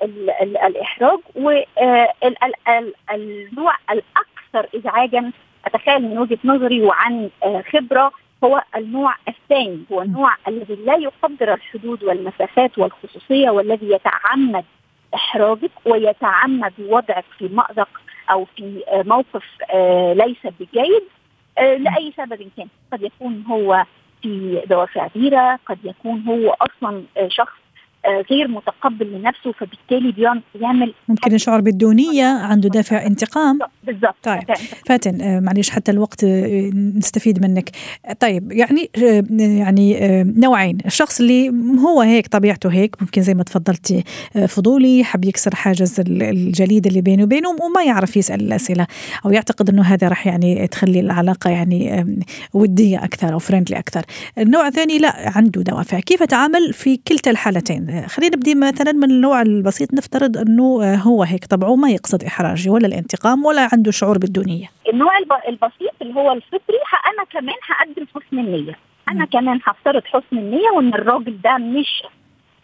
الإحراج 0.68 1.20
والنوع 1.36 3.74
الأكثر 3.92 4.78
ازعاجا 4.80 5.32
أتخيل 5.66 6.02
من 6.02 6.18
وجهة 6.18 6.38
نظري 6.46 6.82
وعن 6.82 7.30
خبرة 7.74 8.12
هو 8.44 8.64
النوع 8.76 9.16
الثاني 9.28 9.84
هو 9.92 10.02
النوع 10.02 10.36
الذي 10.48 10.76
لا 10.76 10.96
يقدر 10.96 11.54
الحدود 11.54 12.04
والمسافات 12.04 12.78
والخصوصية 12.78 13.50
والذي 13.50 13.92
يتعمد 13.92 14.66
إحراجك 15.16 15.72
ويتعمد 15.86 16.74
وضعك 16.80 17.26
في 17.38 17.48
مأزق 17.48 17.90
أو 18.32 18.46
في 18.46 18.84
موقف 18.92 19.44
آه، 19.74 20.14
ليس 20.14 20.54
بجيد 20.60 21.04
آه، 21.58 21.76
لأي 21.76 22.14
سبب 22.18 22.50
كان. 22.58 22.68
قد 22.92 23.02
يكون 23.04 23.44
هو 23.50 23.86
في 24.22 24.62
دوافع 24.70 25.08
غيرة 25.16 25.60
قد 25.66 25.78
يكون 25.84 26.24
هو 26.28 26.50
أصلا 26.50 27.04
آه، 27.18 27.28
شخص 27.28 27.60
غير 28.08 28.48
متقبل 28.48 29.12
لنفسه 29.12 29.52
فبالتالي 29.52 30.42
بيعمل 30.56 30.94
ممكن 31.08 31.36
يشعر 31.36 31.62
بالدونية 31.62 32.26
عنده 32.26 32.70
دافع 32.70 33.06
انتقام. 33.06 33.60
بالضبط 33.84 34.16
طيب. 34.24 34.40
فاتن 34.86 35.22
آه، 35.22 35.40
معلش 35.40 35.70
حتى 35.70 35.92
الوقت 35.92 36.24
آه، 36.24 36.72
نستفيد 36.74 37.42
منك. 37.46 37.70
طيب 38.20 38.52
يعني 38.52 38.90
يعني 39.58 40.24
نوعين. 40.24 40.78
الشخص 40.86 41.20
اللي 41.20 41.50
هو 41.80 42.02
هيك 42.02 42.28
طبيعته 42.28 42.70
هيك 42.70 42.96
ممكن 43.02 43.22
زي 43.22 43.34
ما 43.34 43.44
تفضلتي 43.44 44.04
فضولي 44.48 45.04
حب 45.04 45.26
يكسر 45.26 45.56
حاجز 45.56 46.00
الجليد 46.08 46.88
اللي 46.88 47.02
بينه 47.02 47.24
وبينه 47.24 47.50
وما 47.50 47.84
يعرف 47.84 48.18
يسأل 48.18 48.42
الأسئلة. 48.42 48.88
أو 49.26 49.32
يعتقد 49.32 49.70
إنه 49.70 49.82
هذا 49.82 50.08
راح 50.08 50.28
يعني 50.28 50.68
تخلي 50.68 51.00
العلاقة 51.00 51.50
يعني 51.50 52.06
ودية 52.54 53.04
أكثر 53.04 53.34
أو 53.34 53.40
فريندلي 53.40 53.80
أكثر. 53.80 54.02
النوع 54.38 54.68
الثاني 54.68 54.98
لا 54.98 55.38
عنده 55.38 55.62
دوافع. 55.62 56.00
كيف 56.00 56.24
أتعامل 56.24 56.74
في 56.74 56.98
كلتا 57.08 57.32
الحالتين؟ 57.32 57.89
خلينا 58.08 58.36
نبدي 58.36 58.56
مثلا 58.56 58.92
من 58.92 59.12
النوع 59.12 59.42
البسيط 59.42 59.94
نفترض 59.94 60.38
أنه 60.38 60.96
هو 60.96 61.24
هيك 61.24 61.46
طبعه 61.46 61.76
ما 61.76 61.90
يقصد 61.90 62.24
إحراجي 62.24 62.70
ولا 62.70 62.88
الانتقام 62.88 63.46
ولا 63.46 63.70
عنده 63.74 63.92
شعور 63.92 64.18
بالدونية 64.18 64.68
النوع 64.94 65.18
البسيط 65.48 65.94
اللي 66.02 66.16
هو 66.16 66.32
الفطري 66.32 66.78
أنا 67.14 67.24
كمان 67.32 67.56
هقدم 67.66 68.06
حسن 68.16 68.40
النية 68.40 68.76
أنا 69.10 69.24
م. 69.24 69.28
كمان 69.28 69.60
هفترض 69.64 70.04
حسن 70.06 70.38
النية 70.38 70.70
وإن 70.76 70.94
الراجل 70.94 71.42
ده 71.44 71.58
مش 71.58 72.04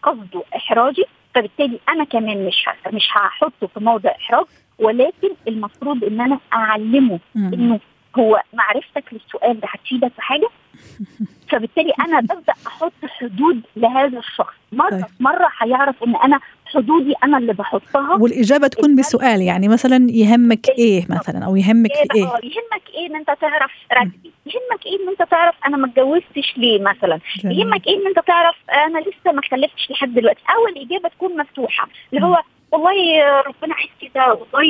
قصده 0.02 0.42
إحراجي 0.56 1.04
فبالتالي 1.34 1.78
أنا 1.88 2.04
كمان 2.04 2.46
مش 2.46 2.64
مش 2.92 3.08
هحطه 3.12 3.66
في 3.66 3.80
موضع 3.80 4.10
إحراج 4.10 4.44
ولكن 4.78 5.28
المفروض 5.48 6.04
إن 6.04 6.20
أنا 6.20 6.38
أعلمه 6.52 7.20
م. 7.34 7.54
إنه 7.54 7.80
هو 8.18 8.42
معرفتك 8.52 9.04
للسؤال 9.12 9.60
ده 9.60 9.68
هتفيدك 9.70 10.12
في 10.16 10.22
حاجة 10.22 10.48
فبالتالي 11.50 11.92
أنا 12.00 12.20
ببدأ 12.20 12.52
أحط 12.66 12.92
حدود 13.08 13.60
لهذا 13.76 14.18
الشخص. 14.18 14.54
مره 14.72 14.90
طيب. 14.90 15.04
مرة 15.20 15.48
هيعرف 15.58 16.02
إن 16.04 16.16
أنا 16.16 16.40
حدودي 16.66 17.14
أنا 17.24 17.38
اللي 17.38 17.52
بحطها. 17.52 18.14
والإجابة 18.20 18.66
تكون 18.68 18.96
بسؤال 18.96 19.42
يعني 19.42 19.68
مثلا 19.68 20.06
يهمك 20.10 20.68
إيه 20.68 21.06
مثلا 21.10 21.44
أو 21.44 21.56
يهمك 21.56 21.90
إيه, 21.90 22.06
إيه؟ 22.14 22.22
يهمك 22.22 22.82
إيه 22.94 23.06
إن 23.06 23.16
أنت 23.16 23.26
تعرف 23.40 23.70
راتبي 23.92 24.32
يهمك 24.46 24.86
إيه 24.86 25.02
إن 25.02 25.08
أنت 25.08 25.30
تعرف 25.30 25.54
أنا 25.66 25.76
ما 25.76 25.86
اتجوزتش 25.86 26.54
ليه 26.56 26.80
مثلا. 26.82 27.20
جميل. 27.44 27.58
يهمك 27.58 27.86
إيه 27.86 27.96
إن 27.96 28.06
أنت 28.06 28.26
تعرف 28.26 28.54
أنا 28.86 28.98
لسه 28.98 29.32
ما 29.32 29.42
خلفتش 29.50 29.90
لحد 29.90 30.14
دلوقتي. 30.14 30.40
أو 30.56 30.66
الإجابة 30.68 31.08
تكون 31.08 31.36
مفتوحة 31.38 31.88
اللي 32.12 32.26
هو 32.26 32.42
والله 32.72 33.22
ربنا 33.46 33.74
عايز 33.74 33.90
كده 34.00 34.26
والله 34.34 34.66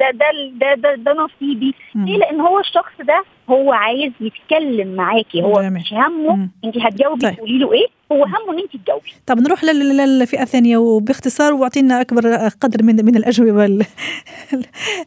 ده 0.00 0.10
ده 0.10 0.26
ده 0.52 0.74
ده, 0.74 0.94
ده 0.94 1.12
نصيبي. 1.12 1.74
ليه؟ 1.94 2.16
لأن 2.18 2.40
هو 2.40 2.60
الشخص 2.60 2.92
ده 3.00 3.24
هو 3.50 3.72
عايز 3.72 4.12
يتكلم 4.20 4.94
معاكي. 4.96 5.42
هو 5.42 5.62
مش 5.70 5.92
همه. 5.92 6.48
انت 6.64 6.78
هتجاوبي 6.78 7.20
طيب. 7.20 7.36
تقولي 7.36 7.58
له 7.58 7.72
إيه؟ 7.72 7.86
هو 8.12 8.24
همه 8.24 8.52
إن 8.52 8.58
انت 8.58 8.76
تجاوبي. 8.84 9.12
طب 9.26 9.38
نروح 9.40 9.64
للفئه 9.64 10.42
الثانية 10.42 10.76
وباختصار 10.76 11.52
واعطينا 11.54 12.00
أكبر 12.00 12.48
قدر 12.60 12.82
من 12.82 13.04
من 13.04 13.16
الأجوبة 13.16 13.64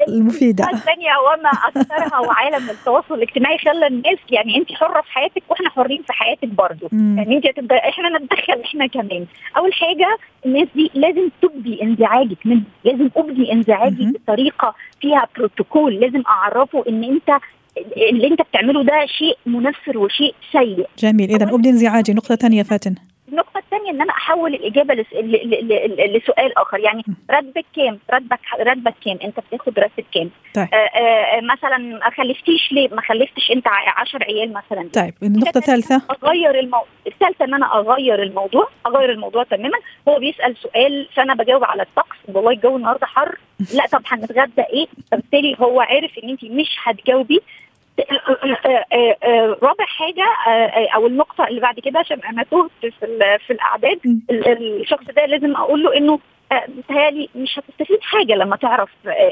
المفيدة. 0.07 0.63
الثانية 0.73 1.11
وما 1.25 1.49
أكثرها 1.49 2.19
وعالم 2.19 2.69
التواصل 2.69 3.13
الاجتماعي 3.15 3.57
خلى 3.57 3.87
الناس 3.87 4.17
يعني 4.31 4.57
انت 4.57 4.71
حرة 4.71 5.01
في 5.01 5.11
حياتك 5.11 5.43
وإحنا 5.49 5.69
حرين 5.69 6.01
في 6.07 6.13
حياتك 6.13 6.47
برضه 6.47 6.89
يعني 6.91 7.35
انت 7.37 7.47
تبدا 7.57 7.75
إحنا 7.77 8.09
نتدخل 8.19 8.61
إحنا 8.65 8.87
كمان. 8.87 9.25
أول 9.57 9.73
حاجة 9.73 10.17
الناس 10.45 10.67
دي 10.75 10.91
لازم 10.93 11.29
تبدي 11.41 11.83
انزعاجك 11.83 12.45
مني 12.45 12.63
لازم 12.83 13.09
أبدي 13.17 13.51
انزعاجي 13.51 14.05
بطريقة 14.11 14.75
فيها 15.01 15.27
بروتوكول. 15.37 15.93
لازم 15.95 16.23
أعرفه 16.27 16.83
إن 16.89 17.03
أنت 17.03 17.39
اللي 17.97 18.27
انت 18.27 18.41
بتعمله 18.41 18.83
ده 18.83 19.05
شيء 19.05 19.37
منفر 19.45 19.97
وشيء 19.97 20.35
سيء 20.51 20.87
جميل 20.99 21.35
إذا 21.35 21.53
ابدي 21.53 21.69
انزعاجي 21.69 22.13
نقطة 22.13 22.35
ثانية 22.35 22.63
فاتن 22.63 22.95
النقطة 23.29 23.57
الثانية 23.57 23.91
إن 23.91 24.01
أنا 24.01 24.11
أحول 24.11 24.53
الإجابة 24.55 24.93
لسؤال 26.17 26.57
آخر 26.57 26.79
يعني 26.79 27.03
راتبك 27.29 27.65
كام؟ 27.75 27.99
راتبك 28.09 28.39
راتبك 28.59 28.93
كام؟ 29.05 29.17
أنت 29.23 29.39
بتاخد 29.39 29.79
راتب 29.79 30.03
كام؟ 30.13 30.29
طيب. 30.53 30.67
آآ 30.73 30.77
آه، 30.77 30.99
آآ 30.99 31.37
آه، 31.37 31.41
مثلا 31.41 31.77
ما 31.77 32.09
خلفتيش 32.09 32.71
ليه؟ 32.71 32.89
ما 32.89 33.01
خلفتش 33.01 33.51
أنت 33.51 33.67
10 33.67 34.23
عيال 34.23 34.53
مثلا 34.53 34.89
طيب 34.93 35.13
النقطة 35.23 35.57
الثالثة 35.57 36.01
أغير 36.23 36.59
الموضوع 36.59 36.87
الثالثة 37.07 37.45
إن 37.45 37.53
أنا 37.53 37.79
أغير 37.79 38.23
الموضوع 38.23 38.69
أغير 38.87 39.11
الموضوع 39.11 39.43
تماما 39.43 39.77
هو 40.09 40.19
بيسأل 40.19 40.57
سؤال 40.57 41.07
فأنا 41.15 41.33
بجاوب 41.33 41.63
على 41.63 41.83
الطقس 41.83 42.17
والله 42.27 42.51
الجو 42.51 42.77
النهارده 42.77 43.05
حر 43.05 43.39
لا 43.73 43.85
طب 43.91 44.01
هنتغدى 44.07 44.61
إيه؟ 44.73 44.87
فبالتالي 45.11 45.55
هو 45.59 45.81
عارف 45.81 46.17
إن 46.23 46.29
انت 46.29 46.43
مش 46.43 46.75
هتجاوبي 46.83 47.41
رابع 49.63 49.85
حاجة 49.85 50.25
أو 50.95 51.07
النقطة 51.07 51.47
اللي 51.47 51.61
بعد 51.61 51.79
كده 51.79 51.99
عشان 51.99 52.19
أنا 52.21 52.43
تهت 52.43 52.71
في 52.81 52.91
في 53.47 53.53
الأعداد 53.53 53.99
الشخص 54.31 55.03
ده 55.15 55.25
لازم 55.25 55.55
أقول 55.55 55.83
له 55.83 55.97
إنه 55.97 56.19
متهيألي 56.77 57.29
مش 57.35 57.59
هتستفيد 57.59 58.01
حاجة 58.01 58.33
لما 58.33 58.55
تعرف 58.55 58.89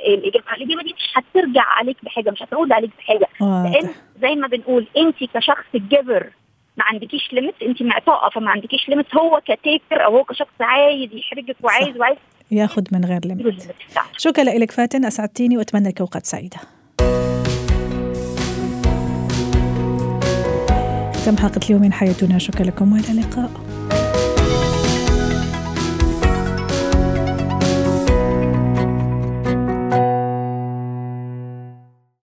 الإجابة. 0.07 0.45
الإجابة 0.57 0.83
دي 0.83 0.93
مش 0.93 1.13
هترجع 1.15 1.63
عليك 1.65 1.97
بحاجة 2.03 2.31
مش 2.31 2.43
هتعود 2.43 2.71
عليك 2.71 2.91
بحاجة. 2.97 3.27
لأن 3.41 3.89
زي 4.21 4.35
ما 4.35 4.47
بنقول 4.47 4.87
أنت 4.97 5.15
كشخص 5.33 5.65
جبر 5.75 6.29
ما 6.77 6.83
عندكيش 6.83 7.33
limit 7.33 7.55
أنت 7.63 7.83
معطاءة 7.83 8.29
فما 8.29 8.51
عندكيش 8.51 8.89
limit 8.89 9.15
هو 9.15 9.41
ك 9.45 9.55
taker 9.55 10.05
أو 10.05 10.17
هو 10.17 10.23
كشخص 10.23 10.61
عايز 10.61 11.09
يحرجك 11.13 11.55
وعايز 11.63 11.97
وعايز 11.97 12.17
ياخذ 12.51 12.83
من 12.91 13.05
غير 13.05 13.19
limit 13.25 13.63
شكرا 14.17 14.43
لك 14.43 14.71
فاتن 14.71 15.05
أسعدتيني 15.05 15.57
وأتمنى 15.57 15.89
لك 15.89 15.99
أوقات 16.01 16.25
سعيدة. 16.25 16.57
تم 21.25 21.37
حلقة 21.37 21.59
اليوم 21.65 21.81
من 21.81 21.93
حياتنا. 21.93 22.37
شكرا 22.37 22.63
لكم 22.63 22.93
وإلى 22.93 23.11
اللقاء. 23.11 23.72